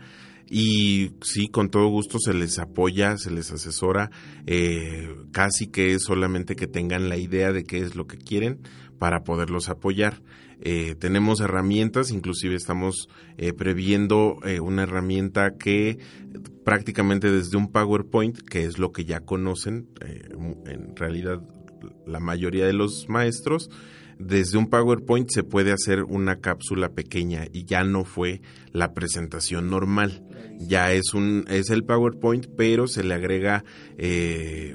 y 0.50 1.12
sí, 1.22 1.48
con 1.48 1.70
todo 1.70 1.88
gusto 1.88 2.18
se 2.18 2.34
les 2.34 2.58
apoya, 2.58 3.16
se 3.16 3.30
les 3.30 3.50
asesora, 3.50 4.10
eh, 4.46 5.08
casi 5.32 5.68
que 5.68 5.94
es 5.94 6.04
solamente 6.04 6.56
que 6.56 6.66
tengan 6.66 7.08
la 7.08 7.16
idea 7.16 7.52
de 7.52 7.64
qué 7.64 7.78
es 7.78 7.96
lo 7.96 8.06
que 8.06 8.18
quieren 8.18 8.60
para 8.98 9.24
poderlos 9.24 9.68
apoyar. 9.68 10.22
Eh, 10.60 10.94
tenemos 10.98 11.40
herramientas, 11.40 12.10
inclusive 12.10 12.54
estamos 12.54 13.08
eh, 13.36 13.52
previendo 13.52 14.38
una 14.62 14.84
herramienta 14.84 15.56
que 15.58 15.98
prácticamente 16.64 17.30
desde 17.30 17.56
un 17.56 17.72
PowerPoint, 17.72 18.38
que 18.38 18.64
es 18.64 18.78
lo 18.78 18.92
que 18.92 19.04
ya 19.04 19.20
conocen 19.20 19.88
en 20.00 20.94
realidad 20.96 21.42
la 22.06 22.20
mayoría 22.20 22.66
de 22.66 22.72
los 22.72 23.08
maestros, 23.08 23.70
desde 24.18 24.58
un 24.58 24.68
PowerPoint 24.68 25.28
se 25.30 25.42
puede 25.42 25.72
hacer 25.72 26.04
una 26.04 26.40
cápsula 26.40 26.90
pequeña 26.90 27.46
y 27.52 27.64
ya 27.64 27.84
no 27.84 28.04
fue 28.04 28.40
la 28.72 28.94
presentación 28.94 29.70
normal. 29.70 30.24
Ya 30.58 30.92
es 30.92 31.14
un 31.14 31.44
es 31.48 31.70
el 31.70 31.84
PowerPoint, 31.84 32.46
pero 32.56 32.86
se 32.86 33.04
le 33.04 33.14
agrega 33.14 33.64
eh, 33.98 34.74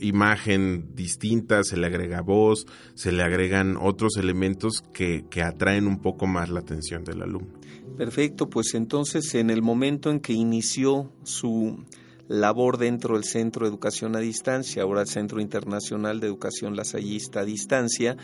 imagen 0.00 0.94
distinta, 0.94 1.64
se 1.64 1.76
le 1.76 1.86
agrega 1.86 2.20
voz, 2.20 2.66
se 2.94 3.12
le 3.12 3.22
agregan 3.22 3.76
otros 3.76 4.16
elementos 4.16 4.82
que, 4.92 5.24
que 5.30 5.42
atraen 5.42 5.86
un 5.86 6.00
poco 6.00 6.26
más 6.26 6.50
la 6.50 6.60
atención 6.60 7.04
del 7.04 7.22
alumno. 7.22 7.58
Perfecto, 7.96 8.48
pues 8.48 8.74
entonces 8.74 9.34
en 9.34 9.50
el 9.50 9.62
momento 9.62 10.10
en 10.10 10.20
que 10.20 10.32
inició 10.32 11.12
su 11.24 11.84
labor 12.28 12.78
dentro 12.78 13.14
del 13.14 13.24
Centro 13.24 13.64
de 13.64 13.70
Educación 13.70 14.14
a 14.14 14.20
Distancia, 14.20 14.82
ahora 14.82 15.00
el 15.00 15.08
Centro 15.08 15.40
Internacional 15.40 16.20
de 16.20 16.28
Educación 16.28 16.76
Lasallista 16.76 17.40
a 17.40 17.44
Distancia, 17.44 18.16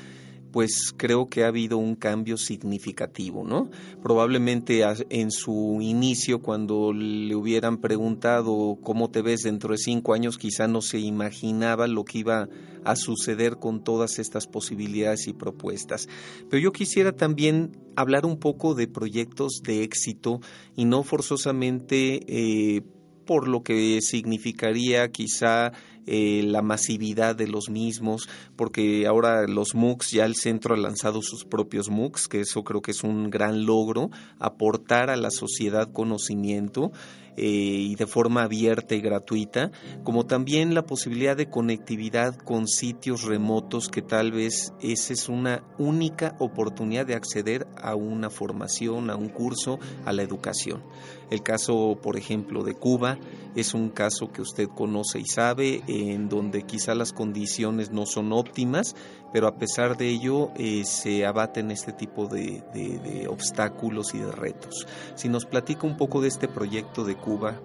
pues 0.55 0.95
creo 0.97 1.29
que 1.29 1.43
ha 1.43 1.49
habido 1.49 1.79
un 1.79 1.97
cambio 1.97 2.37
significativo, 2.37 3.43
¿no? 3.43 3.73
Probablemente 4.05 4.85
en 5.11 5.33
su 5.33 5.81
inicio, 5.81 6.43
cuando 6.43 6.93
le 6.93 7.35
hubieran 7.35 7.79
preguntado 7.79 8.79
cómo 8.81 9.11
te 9.11 9.21
ves 9.21 9.43
dentro 9.43 9.73
de 9.73 9.79
cinco 9.79 10.15
años, 10.15 10.39
quizá 10.39 10.69
no 10.69 10.81
se 10.81 11.01
imaginaba 11.01 11.89
lo 11.89 12.05
que 12.05 12.19
iba 12.19 12.49
a 12.85 12.95
suceder 12.95 13.57
con 13.57 13.83
todas 13.83 14.21
estas 14.21 14.47
posibilidades 14.47 15.27
y 15.27 15.33
propuestas. 15.33 16.09
Pero 16.49 16.63
yo 16.63 16.71
quisiera 16.71 17.11
también 17.11 17.77
hablar 17.97 18.25
un 18.25 18.39
poco 18.39 18.77
de 18.77 18.87
proyectos 18.87 19.61
de 19.61 19.83
éxito 19.83 20.41
y 20.77 20.85
no 20.85 21.03
forzosamente 21.03 22.21
eh, 22.29 22.83
por 23.25 23.49
lo 23.49 23.63
que 23.63 24.01
significaría 24.01 25.11
quizá 25.11 25.73
eh, 26.07 26.43
la 26.45 26.61
masividad 26.61 27.35
de 27.35 27.49
los 27.49 27.71
mismos, 27.71 28.29
porque 28.57 29.07
ahora 29.07 29.47
los 29.47 29.75
MOOCs, 29.75 30.11
ya 30.11 30.27
el 30.27 30.35
centro 30.35 30.75
ha 30.75 30.79
lanzado 30.79 31.23
sus 31.23 31.47
propios 31.47 31.89
MOOCs, 31.89 32.29
que 32.29 32.41
eso 32.41 32.63
creo 32.63 32.83
que 32.83 32.91
es 32.91 33.05
un 33.05 33.31
gran 33.31 33.65
logro, 33.65 34.11
aportar 34.39 35.09
a 35.09 35.17
la 35.17 35.31
sociedad 35.31 35.91
conocimiento 35.91 36.93
eh, 37.37 37.47
y 37.47 37.95
de 37.97 38.07
forma 38.07 38.45
abierta 38.45 38.95
y 38.95 39.01
gratuita, 39.01 39.73
como 40.05 40.25
también 40.25 40.75
la 40.75 40.85
posibilidad 40.85 41.37
de 41.37 41.49
conectividad 41.49 42.37
con 42.37 42.69
sitios 42.69 43.25
remotos 43.25 43.89
que 43.89 44.03
tal 44.03 44.31
vez 44.31 44.73
esa 44.81 45.13
es 45.15 45.29
una 45.29 45.65
única 45.79 46.37
oportunidad 46.39 47.07
de 47.07 47.15
acceder 47.15 47.67
a 47.77 47.97
una 47.97 48.31
formación, 48.31 49.11
a 49.11 49.17
un 49.17 49.31
curso, 49.31 49.81
a 50.05 50.13
la 50.13 50.23
educación. 50.23 50.85
El 51.31 51.43
caso, 51.43 51.99
por 52.01 52.17
ejemplo, 52.17 52.63
de 52.63 52.75
Cuba 52.75 53.14
es 53.55 53.75
un 53.75 53.91
caso 53.91 54.33
que 54.33 54.43
usted 54.43 54.69
conoce 54.69 55.21
y 55.21 55.27
sabe, 55.27 55.83
en 55.87 56.29
donde 56.29 56.63
quizá 56.63 56.95
las 56.95 57.13
condiciones 57.13 57.91
no 57.91 58.07
son 58.07 58.33
óptimas, 58.33 58.97
pero 59.33 59.47
a 59.47 59.57
pesar 59.57 59.97
de 59.97 60.09
ello 60.09 60.51
eh, 60.57 60.85
se 60.85 61.25
abaten 61.27 61.71
este 61.71 61.93
tipo 61.93 62.27
de, 62.27 63.27
obstáculos 63.29 64.15
y 64.15 64.19
de 64.19 64.33
retos. 64.33 64.87
Si 65.15 65.29
nos 65.29 65.47
platica 65.47 65.87
un 65.87 65.97
poco 65.97 66.21
de 66.21 66.29
este 66.29 66.49
proyecto 66.49 67.05
de 67.05 67.17
Cuba. 67.17 67.61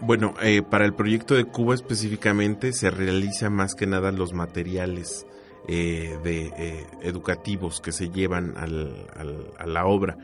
Bueno, 0.00 0.34
eh, 0.42 0.62
para 0.62 0.84
el 0.84 0.94
proyecto 0.94 1.34
de 1.34 1.44
Cuba 1.44 1.74
específicamente 1.74 2.72
se 2.72 2.90
realiza 2.90 3.48
más 3.48 3.74
que 3.74 3.86
nada 3.86 4.12
los 4.12 4.34
materiales 4.34 5.26
eh, 5.68 6.86
educativos 7.02 7.80
que 7.80 7.92
se 7.92 8.10
llevan 8.10 8.54
a 8.56 9.66
la 9.66 9.86
obra. 9.86 10.18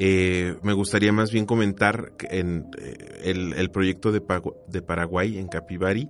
Me 0.00 0.72
gustaría 0.72 1.12
más 1.12 1.30
bien 1.30 1.44
comentar 1.44 2.12
en 2.30 2.70
el, 3.22 3.70
proyecto 3.70 4.12
de, 4.12 4.20
Paraguay 4.82 5.38
en 5.38 5.48
Capibari. 5.48 6.08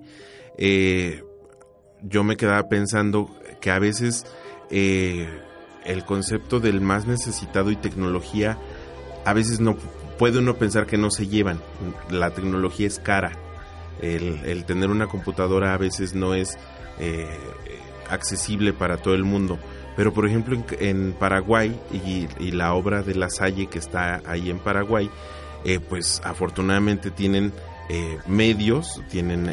yo 2.03 2.25
me 2.25 2.37
quedaba 2.37 2.69
pensando 2.69 3.29
que 3.61 3.71
a 3.71 3.79
veces 3.79 4.25
eh, 4.71 5.29
el 5.85 6.05
concepto 6.05 6.61
del 6.61 6.81
más 6.81 7.07
necesitado 7.07 7.71
y 7.71 7.77
tecnología, 7.77 8.59
a 9.25 9.33
veces 9.33 9.61
no 9.61 9.77
puede 10.19 10.39
uno 10.39 10.57
pensar 10.57 10.87
que 10.87 10.99
no 10.99 11.11
se 11.11 11.27
llevan. 11.27 11.61
La 12.11 12.31
tecnología 12.31 12.87
es 12.87 12.99
cara. 12.99 13.33
El, 14.01 14.65
tener 14.65 14.89
una 14.91 15.09
computadora 15.09 15.75
a 15.75 15.79
veces 15.79 16.15
no 16.15 16.35
es 16.35 16.59
eh, 16.99 17.27
accesible 18.09 18.73
para 18.73 18.97
todo 18.99 19.15
el 19.15 19.25
mundo. 19.25 19.59
Pero 19.97 20.13
por 20.15 20.27
ejemplo 20.27 20.57
en, 20.79 21.13
Paraguay 21.13 21.79
y, 21.93 22.51
la 22.53 22.75
obra 22.75 23.03
de 23.03 23.15
La 23.15 23.29
Salle 23.29 23.67
que 23.67 23.79
está 23.79 24.23
ahí 24.27 24.51
en 24.51 24.59
Paraguay, 24.59 25.11
eh, 25.65 25.81
pues 25.81 26.21
afortunadamente 26.25 27.11
tienen 27.11 27.53
medios, 28.29 29.03
tienen 29.11 29.51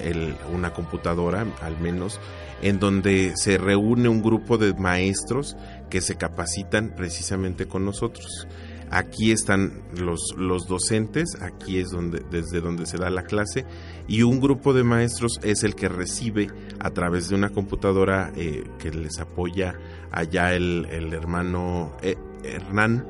una 0.54 0.72
computadora 0.72 1.48
al 1.64 1.80
menos 1.80 2.20
en 2.62 2.80
donde 2.80 3.34
se 3.36 3.58
reúne 3.58 4.10
un 4.10 4.22
grupo 4.22 4.58
de 4.58 4.74
maestros 4.74 5.56
que 5.90 6.02
se 6.02 6.16
capacitan 6.16 6.94
precisamente 6.96 7.68
con 7.68 7.86
nosotros. 7.86 8.48
Aquí 8.90 9.32
están 9.32 9.82
los, 9.98 10.34
los 10.38 10.68
docentes, 10.68 11.38
aquí 11.42 11.80
es 11.80 11.90
donde, 11.90 12.24
desde 12.32 12.62
donde 12.62 12.86
se 12.86 12.98
da 12.98 13.10
la 13.10 13.24
clase, 13.24 13.66
y 14.08 14.24
un 14.24 14.40
grupo 14.40 14.74
de 14.74 14.84
maestros 14.84 15.40
es 15.44 15.64
el 15.64 15.76
que 15.76 15.90
recibe 15.90 16.50
a 16.80 16.92
través 16.92 17.30
de 17.30 17.36
una 17.36 17.50
computadora 17.50 18.32
eh, 18.36 18.64
que 18.80 18.92
les 18.92 19.20
apoya 19.20 19.76
allá 20.12 20.54
el, 20.54 20.86
hermano 21.14 21.96
eh, 22.02 22.16
Hernán, 22.44 23.06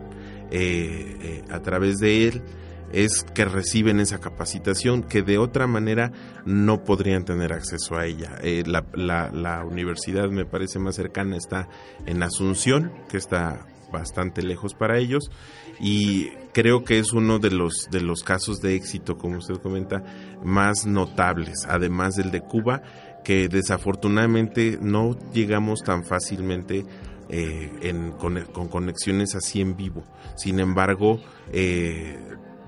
eh, 0.49 1.43
a 1.49 1.61
través 1.61 1.97
de 1.97 2.27
él 2.27 2.43
es 2.91 3.23
que 3.33 3.45
reciben 3.45 3.99
esa 3.99 4.19
capacitación 4.19 5.03
que 5.03 5.21
de 5.21 5.37
otra 5.37 5.67
manera 5.67 6.11
no 6.45 6.83
podrían 6.83 7.25
tener 7.25 7.53
acceso 7.53 7.97
a 7.97 8.05
ella. 8.05 8.37
Eh, 8.41 8.63
la, 8.65 8.85
la, 8.93 9.65
universidad 9.65 10.29
me 10.29 10.45
parece 10.45 10.79
más 10.79 10.95
cercana 10.95 11.35
está 11.35 11.67
en 12.05 12.23
Asunción, 12.23 12.91
que 13.09 13.17
está 13.17 13.65
bastante 13.91 14.41
lejos 14.41 14.73
para 14.73 14.97
ellos. 14.97 15.29
Y 15.79 16.29
creo 16.53 16.83
que 16.83 16.99
es 16.99 17.13
uno 17.13 17.39
de 17.39 17.51
los 17.51 17.87
de 17.91 18.01
los 18.01 18.23
casos 18.23 18.61
de 18.61 18.75
éxito 18.75 19.17
como 19.17 19.37
usted 19.37 19.57
comenta 19.57 20.03
más 20.43 20.85
notables 20.85 21.65
además 21.69 22.15
del 22.15 22.31
de 22.31 22.41
Cuba 22.41 22.81
que 23.23 23.47
desafortunadamente 23.47 24.79
no 24.81 25.15
llegamos 25.33 25.83
tan 25.83 26.03
fácilmente 26.03 26.85
eh, 27.29 27.93
con, 28.17 28.41
con, 28.53 28.69
conexiones 28.69 29.35
así 29.35 29.59
en 29.59 29.75
vivo. 29.75 30.03
Sin 30.35 30.59
embargo 30.59 31.19
eh, 31.51 32.17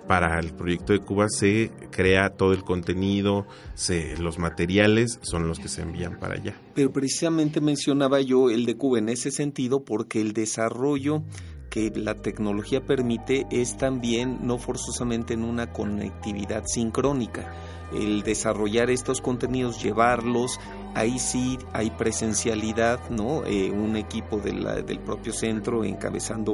para 0.09 0.39
el 0.39 0.53
proyecto 0.53 0.91
de 0.91 1.01
Cuba 1.01 1.27
se 1.29 1.69
crea 1.91 2.31
todo 2.31 2.53
el 2.53 2.63
contenido, 2.63 3.45
se, 3.75 4.17
los 4.17 4.39
materiales 4.39 5.19
son 5.21 5.47
los 5.47 5.59
que 5.59 5.67
se 5.67 5.83
envían 5.83 6.17
para 6.17 6.33
allá. 6.33 6.55
Pero 6.73 6.91
precisamente 6.91 7.61
mencionaba 7.61 8.19
yo 8.19 8.49
el 8.49 8.65
de 8.65 8.75
Cuba 8.75 8.97
en 8.97 9.09
ese 9.09 9.29
sentido 9.29 9.85
porque 9.85 10.19
el 10.19 10.33
desarrollo 10.33 11.21
que 11.69 11.91
la 11.93 12.15
tecnología 12.15 12.81
permite 12.81 13.45
es 13.51 13.77
también 13.77 14.39
no 14.41 14.57
forzosamente 14.57 15.35
en 15.35 15.43
una 15.43 15.71
conectividad 15.71 16.63
sincrónica. 16.65 17.53
El 17.93 18.23
desarrollar 18.23 18.89
estos 18.89 19.21
contenidos, 19.21 19.83
llevarlos 19.83 20.59
ahí 20.95 21.19
sí 21.19 21.57
hay 21.73 21.89
presencialidad, 21.91 22.99
¿no? 23.09 23.43
Eh, 23.45 23.71
un 23.71 23.95
equipo 23.95 24.37
del 24.37 24.99
propio 25.05 25.33
centro, 25.33 25.83
encabezando 25.83 26.53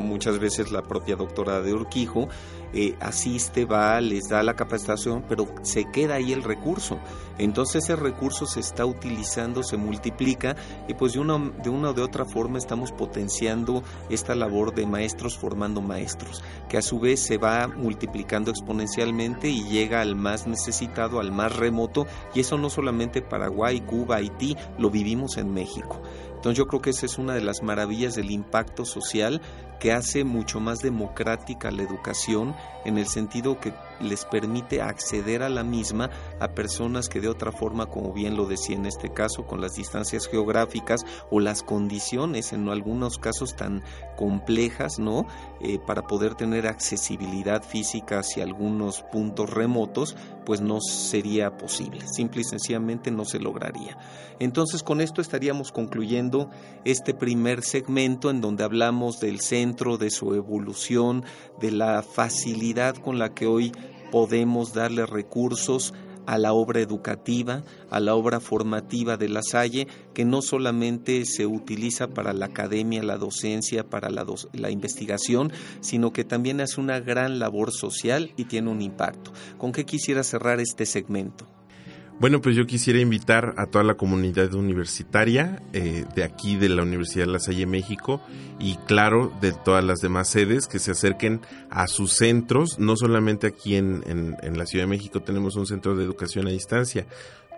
muchas 0.00 0.38
veces 0.38 0.72
la 0.72 0.82
propia 0.82 1.16
doctora 1.16 1.60
de 1.60 1.74
Urquijo, 1.74 2.28
eh, 2.72 2.94
asiste, 3.00 3.64
va, 3.64 4.00
les 4.00 4.28
da 4.28 4.42
la 4.42 4.54
capacitación, 4.54 5.24
pero 5.28 5.46
se 5.62 5.84
queda 5.90 6.16
ahí 6.16 6.32
el 6.32 6.42
recurso. 6.42 6.98
Entonces 7.38 7.84
ese 7.84 7.96
recurso 7.96 8.46
se 8.46 8.60
está 8.60 8.84
utilizando, 8.84 9.62
se 9.62 9.76
multiplica 9.76 10.56
y 10.88 10.94
pues 10.94 11.12
de 11.12 11.20
una, 11.20 11.38
de 11.62 11.70
una 11.70 11.90
o 11.90 11.92
de 11.92 12.02
otra 12.02 12.24
forma 12.24 12.58
estamos 12.58 12.92
potenciando 12.92 13.82
esta 14.08 14.34
labor 14.34 14.74
de 14.74 14.86
maestros 14.86 15.36
formando 15.36 15.80
maestros, 15.80 16.42
que 16.68 16.78
a 16.78 16.82
su 16.82 16.98
vez 16.98 17.20
se 17.20 17.38
va 17.38 17.68
multiplicando 17.68 18.50
exponencialmente 18.50 19.48
y 19.48 19.64
llega 19.64 20.00
al 20.00 20.16
más 20.16 20.46
necesitado, 20.46 21.20
al 21.20 21.32
más 21.32 21.54
remoto, 21.56 22.06
y 22.34 22.40
eso 22.40 22.58
no 22.58 22.70
solamente 22.70 23.22
Paraguay, 23.56 23.80
Cuba, 23.80 24.16
Haití, 24.16 24.54
lo 24.78 24.90
vivimos 24.90 25.38
en 25.38 25.52
México. 25.52 26.02
Entonces 26.34 26.58
yo 26.58 26.66
creo 26.66 26.82
que 26.82 26.90
esa 26.90 27.06
es 27.06 27.16
una 27.16 27.34
de 27.34 27.40
las 27.40 27.62
maravillas 27.62 28.14
del 28.14 28.30
impacto 28.30 28.84
social 28.84 29.40
que 29.78 29.92
hace 29.92 30.24
mucho 30.24 30.60
más 30.60 30.78
democrática 30.78 31.70
la 31.70 31.82
educación 31.82 32.54
en 32.84 32.98
el 32.98 33.06
sentido 33.06 33.58
que 33.58 33.72
les 34.00 34.24
permite 34.24 34.82
acceder 34.82 35.42
a 35.42 35.48
la 35.48 35.64
misma 35.64 36.10
a 36.40 36.48
personas 36.48 37.08
que 37.08 37.20
de 37.20 37.28
otra 37.28 37.52
forma, 37.52 37.86
como 37.86 38.12
bien 38.12 38.36
lo 38.36 38.46
decía 38.46 38.76
en 38.76 38.86
este 38.86 39.10
caso, 39.10 39.46
con 39.46 39.60
las 39.60 39.74
distancias 39.74 40.28
geográficas 40.28 41.04
o 41.30 41.40
las 41.40 41.62
condiciones 41.62 42.52
en 42.52 42.68
algunos 42.68 43.18
casos 43.18 43.56
tan 43.56 43.82
complejas, 44.16 44.98
¿no? 44.98 45.26
Eh, 45.60 45.78
para 45.84 46.02
poder 46.02 46.34
tener 46.34 46.66
accesibilidad 46.66 47.62
física 47.62 48.20
hacia 48.20 48.44
algunos 48.44 49.02
puntos 49.02 49.50
remotos, 49.50 50.16
pues 50.44 50.60
no 50.60 50.80
sería 50.80 51.56
posible, 51.56 52.06
simple 52.06 52.42
y 52.42 52.44
sencillamente 52.44 53.10
no 53.10 53.24
se 53.24 53.40
lograría. 53.40 53.98
Entonces 54.38 54.82
con 54.82 55.00
esto 55.00 55.20
estaríamos 55.20 55.72
concluyendo 55.72 56.50
este 56.84 57.14
primer 57.14 57.62
segmento 57.62 58.30
en 58.30 58.40
donde 58.40 58.64
hablamos 58.64 59.18
del 59.18 59.40
centro, 59.40 59.65
de 59.74 60.10
su 60.10 60.34
evolución, 60.34 61.24
de 61.60 61.70
la 61.70 62.02
facilidad 62.02 62.96
con 62.96 63.18
la 63.18 63.34
que 63.34 63.46
hoy 63.46 63.72
podemos 64.12 64.72
darle 64.72 65.06
recursos 65.06 65.92
a 66.26 66.38
la 66.38 66.52
obra 66.52 66.80
educativa, 66.80 67.62
a 67.90 68.00
la 68.00 68.14
obra 68.14 68.40
formativa 68.40 69.16
de 69.16 69.28
la 69.28 69.42
Salle, 69.42 69.86
que 70.14 70.24
no 70.24 70.42
solamente 70.42 71.24
se 71.24 71.46
utiliza 71.46 72.08
para 72.08 72.32
la 72.32 72.46
academia, 72.46 73.02
la 73.02 73.16
docencia, 73.16 73.88
para 73.88 74.10
la, 74.10 74.26
la, 74.52 74.70
investigación, 74.70 75.52
sino 75.80 76.12
que 76.12 76.24
también 76.24 76.60
hace 76.60 76.80
una 76.80 77.00
gran 77.00 77.38
labor 77.38 77.72
social 77.72 78.32
y 78.36 78.44
tiene 78.44 78.70
un 78.70 78.82
impacto. 78.82 79.32
¿Con 79.56 79.72
qué 79.72 79.84
quisiera 79.84 80.22
cerrar 80.22 80.60
este 80.60 80.84
segmento? 80.84 81.46
Bueno, 82.18 82.40
pues 82.40 82.56
yo 82.56 82.66
quisiera 82.66 82.98
invitar 82.98 83.52
a 83.58 83.66
toda 83.66 83.84
la 83.84 83.94
comunidad 83.94 84.54
universitaria 84.54 85.62
eh, 85.74 86.06
de 86.14 86.24
aquí 86.24 86.56
de 86.56 86.70
la 86.70 86.82
Universidad 86.82 87.26
de 87.26 87.32
La 87.32 87.40
Salle 87.40 87.66
México 87.66 88.22
y 88.58 88.76
claro 88.86 89.30
de 89.42 89.52
todas 89.52 89.84
las 89.84 89.98
demás 89.98 90.28
sedes 90.28 90.66
que 90.66 90.78
se 90.78 90.92
acerquen 90.92 91.42
a 91.68 91.86
sus 91.88 92.14
centros, 92.14 92.78
no 92.78 92.96
solamente 92.96 93.46
aquí 93.46 93.76
en, 93.76 94.02
en 94.06 94.58
la 94.58 94.64
Ciudad 94.64 94.84
de 94.84 94.90
México 94.90 95.20
tenemos 95.20 95.56
un 95.56 95.66
centro 95.66 95.94
de 95.94 96.04
educación 96.04 96.46
a 96.46 96.50
distancia, 96.50 97.06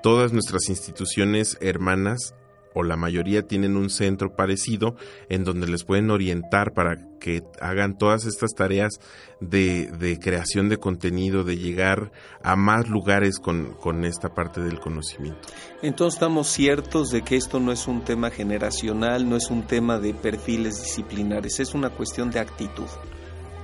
todas 0.02 0.32
nuestras 0.32 0.68
instituciones 0.68 1.56
hermanas 1.60 2.34
o 2.74 2.82
la 2.82 2.96
mayoría 2.96 3.46
tienen 3.46 3.76
un 3.76 3.90
centro 3.90 4.34
parecido 4.34 4.96
en 5.28 5.44
donde 5.44 5.66
les 5.66 5.84
pueden 5.84 6.10
orientar 6.10 6.72
para 6.72 6.96
que 7.18 7.42
hagan 7.60 7.98
todas 7.98 8.24
estas 8.24 8.54
tareas 8.54 9.00
de, 9.40 10.18
creación 10.20 10.68
de 10.68 10.78
contenido, 10.78 11.44
de 11.44 11.56
llegar 11.56 12.12
a 12.42 12.56
más 12.56 12.88
lugares 12.88 13.38
con, 13.38 13.74
con 13.74 14.04
esta 14.04 14.34
parte 14.34 14.60
del 14.60 14.80
conocimiento. 14.80 15.48
Entonces 15.82 16.16
estamos 16.16 16.48
ciertos 16.48 17.10
de 17.10 17.22
que 17.22 17.36
esto 17.36 17.60
no 17.60 17.72
es 17.72 17.86
un 17.88 18.04
tema 18.04 18.30
generacional, 18.30 19.28
no 19.28 19.36
es 19.36 19.50
un 19.50 19.66
tema 19.66 19.98
de 19.98 20.14
perfiles 20.14 20.82
disciplinares, 20.82 21.60
es 21.60 21.74
una 21.74 21.90
cuestión 21.90 22.30
de 22.30 22.40
actitud. 22.40 22.86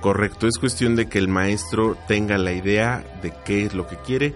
Correcto, 0.01 0.47
es 0.47 0.59
cuestión 0.59 0.95
de 0.95 1.07
que 1.07 1.17
el 1.17 1.27
maestro 1.27 1.97
tenga 2.07 2.37
la 2.37 2.51
idea 2.51 3.03
de 3.23 3.33
qué 3.43 3.65
es 3.65 3.73
lo 3.73 3.87
que 3.87 3.97
quiere 3.97 4.35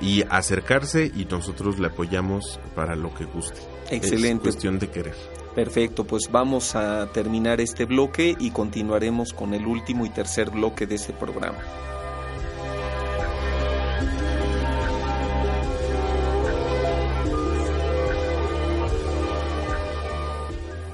y 0.00 0.22
acercarse 0.30 1.10
y 1.14 1.26
nosotros 1.26 1.78
le 1.78 1.88
apoyamos 1.88 2.58
para 2.74 2.96
lo 2.96 3.12
que 3.12 3.26
guste. 3.26 3.60
Excelente. 3.90 4.48
Es 4.48 4.54
cuestión 4.54 4.78
de 4.78 4.88
querer. 4.88 5.14
Perfecto, 5.54 6.04
pues 6.04 6.30
vamos 6.30 6.76
a 6.76 7.10
terminar 7.12 7.60
este 7.60 7.84
bloque 7.84 8.36
y 8.38 8.52
continuaremos 8.52 9.32
con 9.32 9.52
el 9.52 9.66
último 9.66 10.06
y 10.06 10.10
tercer 10.10 10.50
bloque 10.50 10.86
de 10.86 10.94
este 10.94 11.12
programa. 11.12 11.58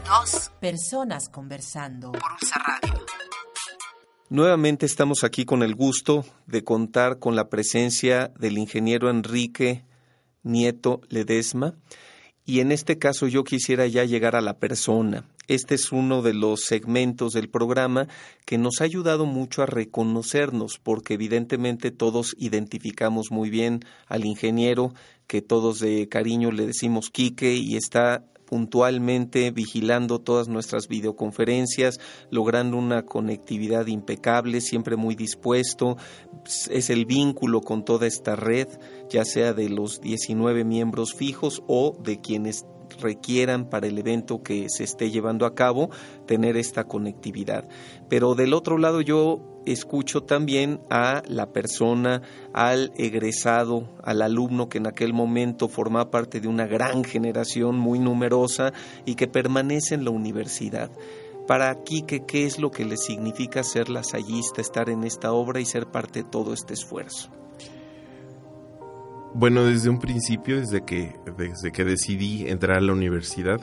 Dos 0.06 0.50
personas 0.58 1.28
conversando 1.28 2.12
por 2.12 2.22
Ulsa 2.40 2.58
Radio. 2.58 3.04
Nuevamente 4.30 4.86
estamos 4.86 5.22
aquí 5.22 5.44
con 5.44 5.62
el 5.62 5.74
gusto 5.74 6.24
de 6.46 6.64
contar 6.64 7.18
con 7.18 7.36
la 7.36 7.48
presencia 7.50 8.32
del 8.38 8.56
ingeniero 8.56 9.10
Enrique 9.10 9.84
Nieto 10.42 11.02
Ledesma 11.10 11.74
y 12.46 12.60
en 12.60 12.70
este 12.70 12.96
caso 12.96 13.26
yo 13.26 13.42
quisiera 13.42 13.86
ya 13.88 14.04
llegar 14.04 14.36
a 14.36 14.40
la 14.40 14.54
persona. 14.54 15.24
Este 15.48 15.74
es 15.74 15.92
uno 15.92 16.22
de 16.22 16.32
los 16.32 16.60
segmentos 16.62 17.32
del 17.32 17.48
programa 17.48 18.08
que 18.44 18.56
nos 18.56 18.80
ha 18.80 18.84
ayudado 18.84 19.26
mucho 19.26 19.62
a 19.62 19.66
reconocernos, 19.66 20.78
porque 20.82 21.14
evidentemente 21.14 21.90
todos 21.90 22.34
identificamos 22.38 23.30
muy 23.30 23.50
bien 23.50 23.80
al 24.06 24.24
ingeniero, 24.24 24.94
que 25.26 25.42
todos 25.42 25.80
de 25.80 26.08
cariño 26.08 26.52
le 26.52 26.66
decimos 26.66 27.10
Quique 27.10 27.54
y 27.54 27.76
está 27.76 28.24
puntualmente 28.46 29.50
vigilando 29.50 30.20
todas 30.20 30.48
nuestras 30.48 30.88
videoconferencias, 30.88 32.00
logrando 32.30 32.76
una 32.76 33.04
conectividad 33.04 33.86
impecable, 33.86 34.60
siempre 34.60 34.96
muy 34.96 35.14
dispuesto. 35.14 35.96
Es 36.70 36.90
el 36.90 37.04
vínculo 37.04 37.60
con 37.60 37.84
toda 37.84 38.06
esta 38.06 38.36
red, 38.36 38.68
ya 39.10 39.24
sea 39.24 39.52
de 39.52 39.68
los 39.68 40.00
19 40.00 40.64
miembros 40.64 41.12
fijos 41.14 41.62
o 41.66 41.96
de 42.02 42.20
quienes 42.20 42.64
requieran 43.00 43.68
para 43.68 43.88
el 43.88 43.98
evento 43.98 44.42
que 44.42 44.68
se 44.68 44.84
esté 44.84 45.10
llevando 45.10 45.44
a 45.44 45.54
cabo 45.54 45.90
tener 46.26 46.56
esta 46.56 46.84
conectividad. 46.84 47.68
Pero 48.08 48.34
del 48.34 48.54
otro 48.54 48.78
lado 48.78 49.00
yo 49.00 49.55
escucho 49.66 50.22
también 50.22 50.80
a 50.90 51.22
la 51.28 51.52
persona, 51.52 52.22
al 52.52 52.92
egresado, 52.96 53.88
al 54.02 54.22
alumno 54.22 54.68
que 54.68 54.78
en 54.78 54.86
aquel 54.86 55.12
momento 55.12 55.68
formaba 55.68 56.10
parte 56.10 56.40
de 56.40 56.48
una 56.48 56.66
gran 56.66 57.04
generación 57.04 57.78
muy 57.78 57.98
numerosa 57.98 58.72
y 59.04 59.14
que 59.14 59.26
permanece 59.26 59.94
en 59.94 60.04
la 60.04 60.10
universidad. 60.10 60.90
Para 61.46 61.70
aquí, 61.70 62.02
¿qué 62.02 62.44
es 62.44 62.58
lo 62.58 62.70
que 62.70 62.84
le 62.84 62.96
significa 62.96 63.62
ser 63.62 63.88
lasallista, 63.88 64.60
estar 64.60 64.88
en 64.90 65.04
esta 65.04 65.32
obra 65.32 65.60
y 65.60 65.64
ser 65.64 65.86
parte 65.86 66.22
de 66.22 66.28
todo 66.28 66.52
este 66.52 66.74
esfuerzo? 66.74 67.30
Bueno, 69.34 69.64
desde 69.64 69.90
un 69.90 69.98
principio, 69.98 70.58
desde 70.58 70.84
que, 70.84 71.14
desde 71.36 71.70
que 71.70 71.84
decidí 71.84 72.48
entrar 72.48 72.78
a 72.78 72.80
la 72.80 72.92
universidad, 72.92 73.60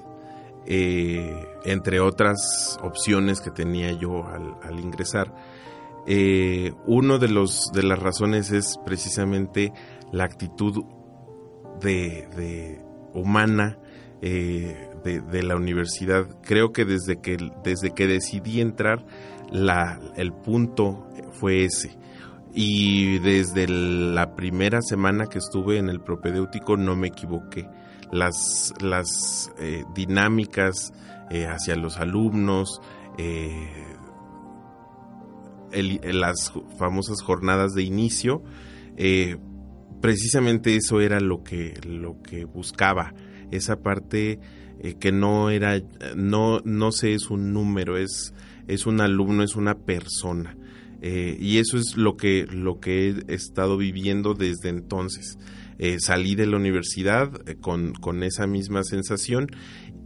eh, 0.66 1.46
entre 1.66 2.00
otras 2.00 2.80
opciones 2.82 3.42
que 3.42 3.52
tenía 3.52 3.92
yo 3.92 4.24
al, 4.26 4.80
ingresar, 4.80 5.34
eh, 6.08 6.74
uno 6.86 7.20
de 7.20 7.30
los 7.30 7.72
de 7.74 7.84
las 7.84 8.00
razones 8.00 8.52
es 8.52 8.80
precisamente 8.86 9.74
la 10.12 10.26
actitud 10.26 10.84
de, 11.82 12.82
humana 13.14 13.78
eh, 14.22 14.90
de, 15.04 15.44
la 15.44 15.56
universidad. 15.56 16.28
Creo 16.44 16.72
que 16.72 16.86
desde 16.86 17.20
que 17.22 17.38
desde 17.64 17.92
que 17.92 18.08
decidí 18.08 18.62
entrar, 18.62 19.06
la, 19.52 20.00
el 20.16 20.34
punto 20.34 21.08
fue 21.32 21.66
ese 21.66 21.98
y 22.54 23.18
desde 23.20 23.68
la 23.68 24.36
primera 24.36 24.82
semana 24.82 25.26
que 25.26 25.40
estuve 25.40 25.80
en 25.80 25.90
el 25.90 26.02
propedéutico 26.02 26.78
no 26.78 26.96
me 26.96 27.08
equivoqué. 27.08 27.68
Las, 28.12 28.74
las 28.80 29.52
eh, 29.58 29.84
dinámicas 29.96 30.94
eh, 31.32 31.48
hacia 31.48 31.76
los 31.76 31.98
alumnos, 31.98 32.80
eh, 33.18 33.93
las 35.74 36.54
famosas 36.78 37.22
jornadas 37.22 37.74
de 37.74 37.84
inicio, 37.84 38.44
precisamente 40.02 40.76
eso 40.76 41.02
era 41.02 41.20
lo 41.20 41.44
que, 41.44 41.74
lo 41.88 42.22
que 42.22 42.46
buscaba, 42.46 43.14
esa 43.52 43.82
parte 43.82 44.40
que 45.00 45.12
no 45.12 45.50
era, 45.50 45.82
no, 46.16 46.60
no 46.66 46.92
sé, 46.92 47.14
es 47.14 47.30
un 47.30 47.54
número, 47.54 47.98
es, 47.98 48.34
es 48.68 48.86
un 48.86 49.02
alumno, 49.02 49.44
es 49.44 49.56
una 49.56 49.76
persona 49.76 50.58
eh, 51.06 51.38
y 51.38 51.58
eso 51.58 51.78
es 51.78 51.98
lo 51.98 52.16
que, 52.16 52.48
lo 52.50 52.80
que 52.80 53.10
he 53.10 53.34
estado 53.34 53.76
viviendo 53.76 54.36
desde 54.36 54.70
entonces. 54.70 55.38
Eh, 55.78 55.98
salí 56.00 56.36
de 56.36 56.46
la 56.46 56.56
universidad 56.56 57.30
eh, 57.46 57.56
con, 57.60 57.92
con, 57.94 58.24
esa 58.24 58.48
misma 58.48 58.84
sensación 58.84 59.48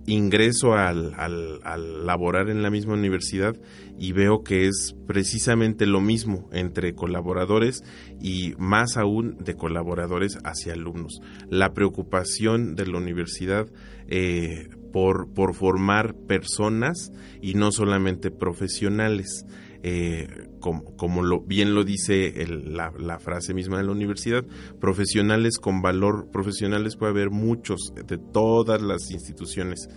ingreso 0.07 0.73
al, 0.73 1.13
al, 1.17 2.05
laborar 2.05 2.49
en 2.49 2.63
la 2.63 2.71
misma 2.71 2.93
universidad 2.93 3.55
y 3.99 4.13
veo 4.13 4.41
que 4.41 4.65
es 4.65 4.95
precisamente 5.05 5.85
lo 5.85 5.99
mismo 5.99 6.49
entre 6.53 6.95
colaboradores 6.95 7.83
y 8.21 8.53
más 8.57 8.95
aún 8.95 9.37
de 9.37 9.55
colaboradores 9.55 10.37
hacia 10.45 10.73
alumnos. 10.73 11.19
La 11.49 11.73
preocupación 11.73 12.75
de 12.75 12.87
la 12.87 12.97
universidad 12.97 13.67
eh, 14.07 14.69
por, 14.93 15.33
por 15.33 15.53
formar 15.53 16.15
personas 16.15 17.11
y 17.41 17.55
no 17.55 17.73
solamente 17.73 18.31
profesionales. 18.31 19.45
Eh, 19.83 20.27
como, 20.59 21.23
lo, 21.23 21.41
bien 21.41 21.73
lo 21.75 21.83
dice 21.83 22.33
la, 22.47 22.91
la, 22.97 23.19
frase 23.19 23.53
misma 23.53 23.77
de 23.77 23.85
la 23.85 23.91
universidad, 23.91 24.43
profesionales 24.79 25.59
con 25.59 25.81
valor, 25.81 26.29
profesionales 26.31 26.95
puede 26.95 27.11
haber 27.11 27.29
muchos 27.29 27.93
de 27.95 28.17
todas 28.17 28.81
las 28.81 29.11
instituciones, 29.11 29.87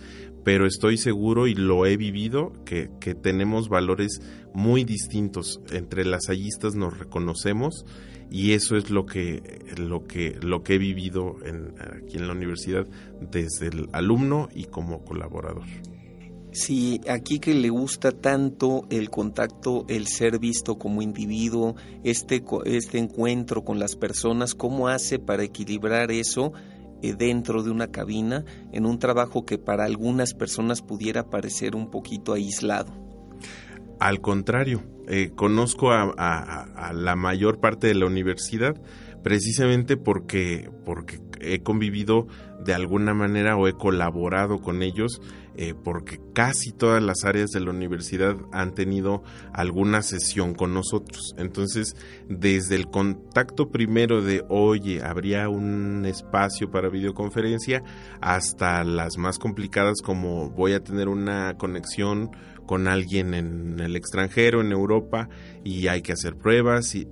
pero 0.45 0.65
estoy 0.65 0.97
seguro 0.97 1.47
y 1.47 1.55
lo 1.55 1.85
he 1.85 1.97
vivido 1.97 2.53
que, 2.65 2.89
que 2.99 3.15
tenemos 3.15 3.69
valores 3.69 4.21
muy 4.53 4.83
distintos. 4.83 5.59
Entre 5.71 6.05
las 6.05 6.27
hallistas 6.27 6.75
nos 6.75 6.97
reconocemos 6.97 7.85
y 8.31 8.53
eso 8.53 8.77
es 8.77 8.89
lo 8.89 9.05
que, 9.05 9.61
lo 9.77 10.07
que, 10.07 10.37
lo 10.41 10.63
que 10.63 10.75
he 10.75 10.77
vivido 10.77 11.35
en, 11.45 11.73
aquí 11.79 12.17
en 12.17 12.27
la 12.27 12.33
universidad 12.33 12.87
desde 13.19 13.67
el 13.67 13.89
alumno 13.91 14.47
y 14.55 14.65
como 14.65 15.03
colaborador. 15.03 15.65
Sí, 16.51 16.99
aquí 17.07 17.39
que 17.39 17.53
le 17.53 17.69
gusta 17.69 18.11
tanto 18.11 18.85
el 18.89 19.09
contacto, 19.09 19.85
el 19.87 20.07
ser 20.07 20.37
visto 20.37 20.77
como 20.77 21.01
individuo, 21.01 21.75
este, 22.03 22.43
este 22.65 22.97
encuentro 22.97 23.63
con 23.63 23.79
las 23.79 23.95
personas, 23.95 24.53
¿cómo 24.53 24.89
hace 24.89 25.17
para 25.17 25.43
equilibrar 25.43 26.11
eso 26.11 26.51
eh, 27.01 27.13
dentro 27.17 27.63
de 27.63 27.71
una 27.71 27.87
cabina 27.87 28.43
en 28.73 28.85
un 28.85 28.99
trabajo 28.99 29.45
que 29.45 29.57
para 29.57 29.85
algunas 29.85 30.33
personas 30.33 30.81
pudiera 30.81 31.29
parecer 31.29 31.73
un 31.73 31.89
poquito 31.89 32.33
aislado? 32.33 32.91
Al 34.01 34.19
contrario, 34.19 34.83
eh, 35.07 35.31
conozco 35.33 35.91
a, 35.91 36.91
la 36.93 37.15
mayor 37.15 37.61
parte 37.61 37.87
de 37.87 37.95
la 37.95 38.07
universidad 38.07 38.75
precisamente 39.23 39.95
porque, 39.95 40.69
porque 40.85 41.21
he 41.39 41.61
convivido 41.61 42.27
de 42.65 42.73
alguna 42.73 43.13
manera 43.13 43.55
o 43.55 43.67
he 43.67 43.73
colaborado 43.73 44.59
con 44.59 44.83
ellos 44.83 45.21
eh, 45.57 45.73
porque 45.73 46.19
casi 46.33 46.71
todas 46.71 47.03
las 47.03 47.25
áreas 47.25 47.49
de 47.49 47.59
la 47.59 47.71
universidad 47.71 48.37
han 48.51 48.73
tenido 48.73 49.23
alguna 49.53 50.01
sesión 50.01 50.53
con 50.53 50.73
nosotros. 50.73 51.33
Entonces, 51.37 51.95
desde 52.29 52.75
el 52.75 52.87
contacto 52.87 53.69
primero 53.69 54.21
de, 54.21 54.43
oye, 54.47 55.03
habría 55.03 55.49
un 55.49 56.05
espacio 56.05 56.71
para 56.71 56.89
videoconferencia, 56.89 57.83
hasta 58.21 58.83
las 58.83 59.17
más 59.17 59.39
complicadas 59.39 60.01
como 60.01 60.49
voy 60.49 60.73
a 60.73 60.83
tener 60.83 61.07
una 61.07 61.57
conexión 61.57 62.31
con 62.71 62.87
alguien 62.87 63.33
en 63.33 63.81
el 63.81 63.97
extranjero, 63.97 64.61
en 64.61 64.71
Europa, 64.71 65.27
y 65.61 65.87
hay 65.87 66.01
que 66.01 66.13
hacer 66.13 66.37
pruebas 66.37 66.95
y, 66.95 67.05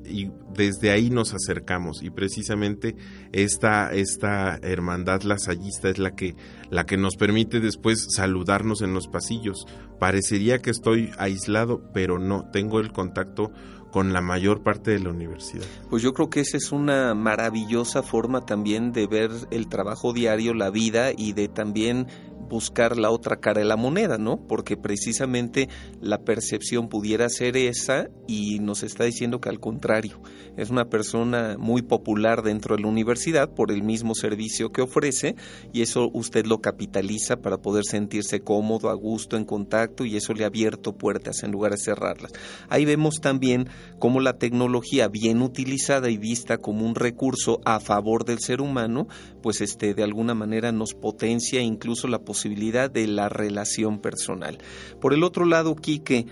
desde 0.54 0.92
ahí 0.92 1.10
nos 1.10 1.34
acercamos 1.34 2.02
y 2.02 2.10
precisamente 2.12 2.96
esta, 3.34 3.92
esta 3.92 4.58
hermandad 4.62 5.24
lasallista 5.24 5.90
es 5.90 6.00
la 6.00 6.16
que, 6.16 6.36
la 6.70 6.86
que 6.86 6.96
nos 6.96 7.18
permite 7.18 7.60
después 7.60 8.08
saludarnos 8.16 8.82
en 8.82 8.94
los 8.94 9.10
pasillos. 9.10 9.66
Parecería 10.00 10.60
que 10.60 10.70
estoy 10.70 11.12
aislado, 11.18 11.82
pero 11.94 12.20
no, 12.20 12.50
tengo 12.54 12.80
el 12.80 12.94
contacto 12.94 13.52
con 13.92 14.14
la 14.14 14.22
mayor 14.22 14.64
parte 14.64 14.92
de 14.92 15.00
la 15.00 15.10
universidad. 15.10 15.66
Pues 15.90 16.04
yo 16.04 16.14
creo 16.14 16.30
que 16.30 16.42
esa 16.42 16.58
es 16.58 16.72
una 16.72 17.14
maravillosa 17.16 18.04
forma 18.04 18.46
también 18.46 18.92
de 18.92 19.08
ver 19.08 19.32
el 19.52 19.68
trabajo 19.68 20.14
diario, 20.14 20.54
la 20.54 20.70
vida 20.70 21.12
y 21.16 21.34
de 21.34 21.48
también 21.48 22.08
buscar 22.50 22.98
la 22.98 23.12
otra 23.12 23.38
cara 23.38 23.60
de 23.60 23.66
la 23.66 23.78
moneda, 23.78 24.18
¿no? 24.18 24.38
Porque 24.48 24.76
precisamente 24.76 25.70
la 26.02 26.24
percepción 26.24 26.90
pudiera 26.90 27.30
ser 27.30 27.56
esa 27.56 28.10
y 28.28 28.60
nos 28.60 28.84
está 28.84 29.06
diciendo 29.06 29.40
que 29.40 29.50
al 29.50 29.60
contrario, 29.60 30.20
es 30.58 30.70
una 30.70 30.90
persona 30.90 31.56
muy 31.58 31.82
popular 31.82 32.42
dentro 32.44 32.76
de 32.76 32.82
la 32.82 32.90
universidad 32.90 33.54
por 33.54 33.72
el 33.72 33.84
mismo 33.84 34.16
servicio 34.16 34.72
que 34.72 34.82
ofrece 34.82 35.36
y 35.72 35.82
eso 35.82 36.10
usted 36.14 36.46
lo 36.46 36.60
capitaliza 36.60 37.38
para 37.38 37.58
poder 37.58 37.86
sentirse 37.86 38.42
cómodo, 38.42 38.90
a 38.90 38.94
gusto, 38.94 39.38
en 39.38 39.46
contacto 39.46 40.04
y 40.04 40.18
eso 40.18 40.34
le 40.34 40.44
ha 40.44 40.48
abierto 40.48 40.98
puertas 40.98 41.44
en 41.44 41.52
lugar 41.52 41.72
de 41.72 41.78
cerrarlas. 41.78 42.34
Ahí 42.68 42.86
vemos 42.86 43.22
también 43.22 43.70
cómo 44.00 44.20
la 44.20 44.38
tecnología 44.38 45.08
bien 45.08 45.42
utilizada 45.42 46.10
y 46.10 46.18
vista 46.18 46.58
como 46.58 46.86
un 46.86 46.96
recurso 46.96 47.62
a 47.64 47.80
favor 47.80 48.26
del 48.26 48.40
ser 48.40 48.62
humano, 48.62 49.08
pues 49.42 49.62
este 49.62 49.94
de 49.94 50.04
alguna 50.04 50.34
manera 50.34 50.72
nos 50.72 50.94
potencia 50.94 51.62
incluso 51.62 52.08
la 52.08 52.20
posibilidad 52.20 52.39
posibilidad 52.40 52.90
de 52.90 53.06
la 53.06 53.28
relación 53.28 54.00
personal. 54.00 54.60
Por 55.02 55.14
el 55.14 55.24
otro 55.24 55.44
lado, 55.44 55.76
Quique, 55.76 56.26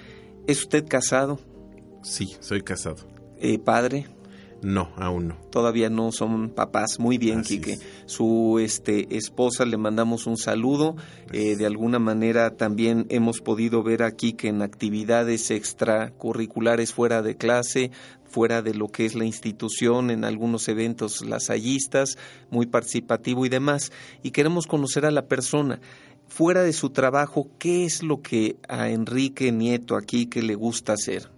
¿es 0.48 0.60
usted 0.62 0.88
casado? 0.88 1.38
Sí, 2.02 2.38
soy 2.40 2.62
casado. 2.62 2.96
Eh, 3.42 3.60
¿Padre? 3.60 4.08
No, 4.62 4.90
aún 4.96 5.28
no. 5.28 5.36
Todavía 5.52 5.90
no 5.90 6.14
son 6.14 6.50
papás. 6.50 6.98
Muy 6.98 7.18
bien, 7.18 7.42
Quique. 7.44 7.78
Su 8.06 8.58
este, 8.60 9.18
esposa 9.18 9.66
le 9.66 9.76
mandamos 9.76 10.28
un 10.28 10.38
saludo. 10.38 10.96
Eh, 11.34 11.58
de 11.58 11.66
alguna 11.66 12.00
manera 12.00 12.52
también 12.56 13.06
hemos 13.10 13.42
podido 13.42 13.84
ver 13.84 14.02
aquí 14.02 14.32
que 14.32 14.48
en 14.48 14.62
actividades 14.62 15.52
extracurriculares 15.52 16.94
fuera 16.94 17.22
de 17.22 17.36
clase 17.36 17.92
fuera 18.30 18.62
de 18.62 18.74
lo 18.74 18.88
que 18.88 19.06
es 19.06 19.16
la 19.16 19.26
institución, 19.26 20.12
en 20.12 20.24
algunos 20.24 20.68
eventos 20.68 21.26
lasallistas, 21.26 22.18
muy 22.50 22.66
participativo 22.66 23.46
y 23.46 23.50
demás. 23.50 23.92
Y 24.24 24.32
queremos 24.32 24.68
conocer 24.68 25.06
a 25.06 25.12
la 25.12 25.28
persona. 25.28 25.80
Fuera 26.28 26.64
de 26.64 26.74
su 26.74 26.90
trabajo, 26.90 27.50
¿qué 27.58 27.86
es 27.86 28.04
lo 28.04 28.22
que 28.22 28.58
a 28.68 28.90
Enrique 28.90 29.52
Nieto 29.52 29.96
aquí 29.96 30.28
que 30.28 30.42
le 30.42 30.56
gusta 30.56 30.94
hacer? 30.94 31.30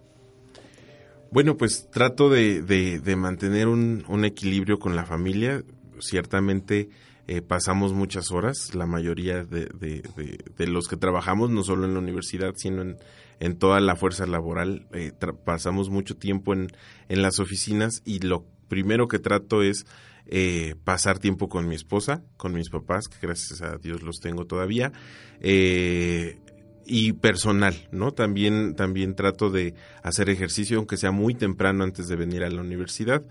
Bueno, 1.31 1.57
pues 1.57 1.89
trato 1.91 2.29
de, 2.29 2.63
de, 2.63 3.15
mantener 3.15 3.67
un, 3.67 4.03
un, 4.07 4.25
equilibrio 4.25 4.79
con 4.79 4.95
la 4.95 5.05
familia. 5.05 5.63
Ciertamente 5.99 6.89
eh, 7.27 7.43
pasamos 7.43 7.93
muchas 7.93 8.31
horas, 8.31 8.73
la 8.73 8.87
mayoría 8.87 9.43
de, 9.43 9.67
de, 9.67 10.67
los 10.67 10.87
que 10.87 10.97
trabajamos, 10.97 11.51
no 11.51 11.61
solo 11.61 11.85
en 11.85 11.93
la 11.93 11.99
universidad, 11.99 12.53
sino 12.55 12.81
en, 12.81 12.97
en 13.39 13.57
toda 13.57 13.79
la 13.79 13.95
fuerza 13.95 14.25
laboral. 14.25 14.87
Eh, 14.93 15.11
pasamos 15.43 15.89
mucho 15.89 16.15
tiempo 16.15 16.53
en, 16.53 16.67
en, 17.07 17.21
las 17.21 17.39
oficinas 17.39 18.01
y 18.05 18.19
lo 18.19 18.45
primero 18.67 19.07
que 19.07 19.19
trato 19.19 19.63
es 19.63 19.85
eh, 20.27 20.75
pasar 20.83 21.19
tiempo 21.19 21.49
con 21.49 21.67
mi 21.67 21.75
esposa, 21.75 22.23
con 22.37 22.53
mis 22.53 22.69
papás, 22.69 23.07
que 23.07 23.17
gracias 23.25 23.61
a 23.61 23.77
Dios 23.77 24.03
los 24.03 24.19
tengo 24.19 24.45
todavía. 24.45 24.91
Eh, 25.39 26.37
y 26.85 27.13
personal, 27.13 27.87
¿no? 27.91 28.13
También, 28.13 28.73
también 28.75 29.15
trato 29.15 29.51
de 29.51 29.75
hacer 30.01 30.29
ejercicio, 30.29 30.77
aunque 30.77 30.97
sea 30.97 31.11
muy 31.11 31.35
temprano 31.35 31.83
antes 31.83 32.07
de 32.07 32.15
venir 32.15 32.43
a 32.43 32.49
la 32.49 32.61
universidad. 32.61 33.23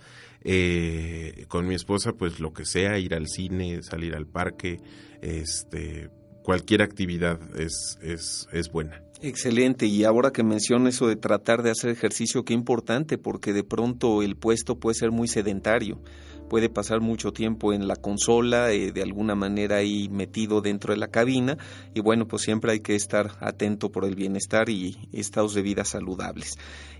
con 1.48 1.66
mi 1.66 1.74
esposa, 1.74 2.12
pues 2.12 2.38
lo 2.38 2.52
que 2.52 2.64
sea, 2.64 2.98
ir 2.98 3.14
al 3.14 3.26
cine, 3.26 3.82
salir 3.82 4.14
al 4.14 4.26
parque, 4.26 4.80
este, 5.22 6.08
cualquier 6.44 6.82
actividad 6.82 7.40
es, 7.58 7.98
es, 8.00 8.48
es 8.52 8.70
buena. 8.70 9.02
Excelente, 9.20 9.86
y 9.86 10.04
ahora 10.04 10.30
que 10.30 10.44
menciona 10.44 10.90
eso 10.90 11.08
de 11.08 11.16
tratar 11.16 11.64
de 11.64 11.72
hacer 11.72 11.90
ejercicio, 11.90 12.44
qué 12.44 12.54
importante, 12.54 13.18
porque 13.18 13.52
de 13.52 13.64
pronto 13.64 14.22
el 14.22 14.36
puesto 14.36 14.78
puede 14.78 14.94
ser 14.94 15.10
muy 15.10 15.26
sedentario, 15.26 16.00
puede 16.48 16.68
pasar 16.68 17.00
mucho 17.00 17.32
tiempo 17.32 17.72
en 17.72 17.88
la 17.88 17.96
consola, 17.96 18.70
eh, 18.70 18.92
de 18.92 19.02
alguna 19.02 19.34
manera 19.34 19.78
ahí 19.78 20.08
metido 20.08 20.60
dentro 20.60 20.94
de 20.94 21.00
la 21.00 21.08
cabina, 21.08 21.58
y 21.94 22.00
bueno, 22.00 22.28
pues 22.28 22.42
siempre 22.42 22.70
hay 22.70 22.78
que 22.78 22.94
estar 22.94 23.32
atento 23.40 23.90
por 23.90 24.04
el 24.04 24.14
bienestar 24.14 24.68
y 24.68 24.96
estados 25.12 25.52
de 25.52 25.62
vida 25.62 25.84
saludables. 25.84 26.56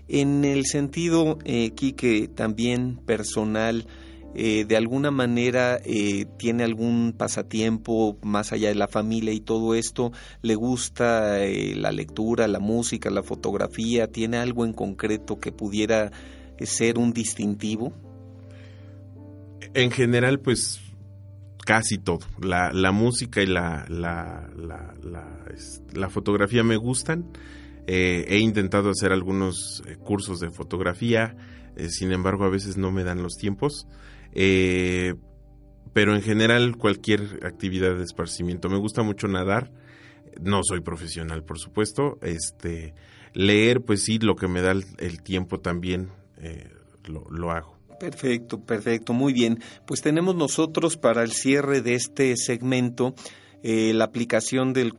En 0.09 0.43
el 0.43 0.65
sentido, 0.65 1.39
eh, 1.45 1.71
Quique, 1.71 2.27
también 2.27 2.97
personal, 2.97 3.87
eh, 4.35 4.65
de 4.65 4.77
alguna 4.77 5.09
manera 5.09 5.79
eh, 5.83 6.25
tiene 6.37 6.63
algún 6.63 7.15
pasatiempo 7.17 8.17
más 8.21 8.53
allá 8.53 8.69
de 8.69 8.75
la 8.75 8.87
familia 8.87 9.33
y 9.33 9.39
todo 9.39 9.73
esto, 9.73 10.11
le 10.43 10.55
gusta 10.55 11.43
eh, 11.43 11.75
la 11.75 11.91
lectura, 11.91 12.47
la 12.47 12.59
música, 12.59 13.09
la 13.09 13.23
fotografía, 13.23 14.07
tiene 14.07 14.37
algo 14.37 14.65
en 14.65 14.73
concreto 14.73 15.39
que 15.39 15.51
pudiera 15.51 16.11
ser 16.59 16.99
un 16.99 17.11
distintivo? 17.11 17.91
En 19.73 19.89
general, 19.91 20.39
pues 20.39 20.79
casi 21.65 21.97
todo. 21.97 22.19
La, 22.39 22.71
la 22.71 22.91
música 22.91 23.41
y 23.41 23.47
la, 23.47 23.85
la, 23.89 24.47
la, 25.93 26.09
fotografía 26.09 26.63
me 26.63 26.77
gustan. 26.77 27.31
he 27.87 28.39
intentado 28.39 28.89
hacer 28.91 29.11
algunos 29.11 29.83
cursos 30.03 30.39
de 30.39 30.51
fotografía, 30.51 31.35
sin 31.87 32.11
embargo 32.11 32.45
a 32.45 32.49
veces 32.49 32.77
no 32.77 32.91
me 32.91 33.03
dan 33.03 33.21
los 33.23 33.35
tiempos. 33.35 33.87
Eh, 34.33 35.15
pero 35.93 36.15
en 36.15 36.21
general 36.21 36.77
cualquier 36.77 37.39
actividad 37.43 37.95
de 37.95 38.03
esparcimiento. 38.03 38.69
Me 38.69 38.77
gusta 38.77 39.03
mucho 39.03 39.27
nadar. 39.27 39.71
No 40.41 40.61
soy 40.63 40.81
profesional, 40.81 41.43
por 41.43 41.59
supuesto. 41.59 42.17
Este, 42.21 42.93
leer, 43.33 43.81
pues 43.81 44.03
sí, 44.03 44.19
lo 44.19 44.35
que 44.35 44.47
me 44.47 44.61
da 44.61 44.71
el, 44.71 45.21
tiempo 45.23 45.59
también 45.59 46.09
eh, 46.37 46.69
lo 47.07 47.51
hago. 47.51 47.79
Perfecto, 47.99 48.61
perfecto, 48.61 49.13
muy 49.13 49.33
bien. 49.33 49.59
Pues 49.85 50.01
tenemos 50.01 50.35
nosotros 50.35 50.95
para 50.95 51.21
el 51.21 51.33
cierre 51.33 51.81
de 51.81 51.95
este 51.95 52.35
segmento 52.37 53.13
eh, 53.61 53.93
la 53.93 54.05
aplicación 54.05 54.73
del, 54.73 54.93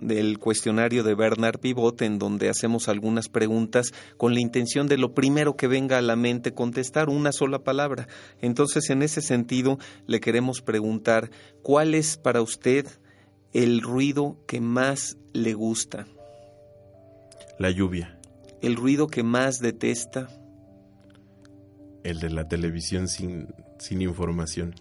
del 0.00 0.38
cuestionario 0.38 1.02
de 1.02 1.14
Bernard 1.14 1.58
Pivot, 1.58 2.02
en 2.02 2.18
donde 2.18 2.48
hacemos 2.48 2.88
algunas 2.88 3.28
preguntas 3.28 3.92
con 4.16 4.34
la 4.34 4.40
intención 4.40 4.86
de 4.86 4.98
lo 4.98 5.14
primero 5.14 5.56
que 5.56 5.66
venga 5.66 5.98
a 5.98 6.02
la 6.02 6.16
mente 6.16 6.54
contestar 6.54 7.08
una 7.08 7.32
sola 7.32 7.64
palabra. 7.64 8.08
Entonces, 8.40 8.90
en 8.90 9.02
ese 9.02 9.20
sentido, 9.20 9.78
le 10.06 10.20
queremos 10.20 10.62
preguntar, 10.62 11.30
¿cuál 11.62 11.94
es 11.94 12.16
para 12.16 12.40
usted 12.40 12.86
el 13.52 13.80
ruido 13.80 14.38
que 14.46 14.60
más 14.60 15.16
le 15.32 15.54
gusta? 15.54 16.06
La 17.58 17.70
lluvia. 17.70 18.18
¿El 18.62 18.76
ruido 18.76 19.08
que 19.08 19.22
más 19.22 19.58
detesta? 19.60 20.28
El 22.04 22.20
de 22.20 22.30
la 22.30 22.46
televisión 22.46 23.08
sin, 23.08 23.48
sin 23.78 24.02
información. 24.02 24.74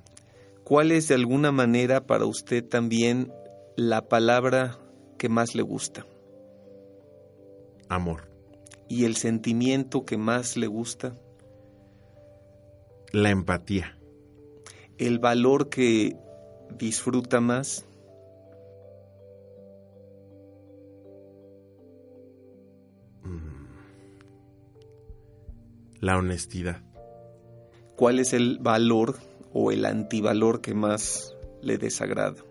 ¿Cuál 0.68 0.92
es 0.92 1.08
de 1.08 1.16
alguna 1.16 1.54
manera 1.54 2.06
para 2.06 2.26
usted 2.26 2.62
también 2.62 3.32
la 3.78 4.10
palabra 4.10 4.78
que 5.18 5.30
más 5.30 5.56
le 5.56 5.62
gusta? 5.62 6.06
Amor. 7.88 8.30
¿Y 8.90 9.06
el 9.06 9.16
sentimiento 9.16 10.04
que 10.04 10.18
más 10.18 10.58
le 10.58 10.68
gusta? 10.68 11.16
La 13.14 13.30
empatía. 13.30 13.98
¿El 14.98 15.20
valor 15.20 15.70
que 15.70 16.18
disfruta 16.78 17.40
más? 17.40 17.86
Mm. 23.24 23.68
La 26.02 26.18
honestidad. 26.18 26.84
¿Cuál 27.96 28.20
es 28.20 28.34
el 28.34 28.60
valor 28.60 29.16
o 29.60 29.72
el 29.72 29.88
antivalor 29.88 30.62
que 30.62 30.76
más 30.76 31.36
le 31.64 31.80
desagrada? 31.80 32.44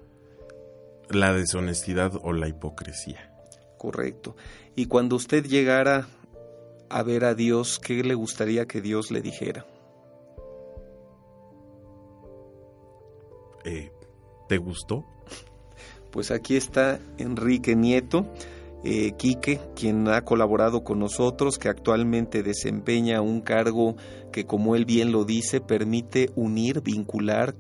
La 1.09 1.33
deshonestidad 1.33 2.13
o 2.21 2.33
la 2.33 2.49
hipocresía. 2.49 3.33
Correcto. 3.79 4.35
Y 4.75 4.87
cuando 4.87 5.15
usted 5.15 5.45
llegara 5.47 6.09
a 6.89 7.03
ver 7.05 7.25
a 7.25 7.37
Dios, 7.37 7.79
¿qué 7.79 8.03
le 8.03 8.15
gustaría 8.15 8.67
que 8.67 8.81
Dios 8.81 9.13
le 9.13 9.21
dijera? 9.21 9.65
Eh, 13.65 13.93
¿Te 14.49 14.59
gustó? 14.59 15.05
Pues 16.11 16.33
aquí 16.33 16.57
está 16.57 16.99
Enrique 17.19 17.77
Nieto 17.77 18.27
eh, 18.89 19.15
Quique, 19.17 19.59
quien 19.75 20.07
ha 20.07 20.23
colaborado 20.23 20.85
con 20.85 21.01
nosotros, 21.01 21.59
que 21.59 21.69
actualmente 21.69 22.45
desempeña 22.45 23.21
un 23.21 23.41
cargo 23.41 23.97
que, 24.31 24.47
como 24.47 24.77
él 24.77 24.85
bien 24.85 25.11
lo 25.11 25.25
dice, 25.25 25.61
permite 25.61 26.31
unir, 26.37 26.83
vincular, 26.83 27.55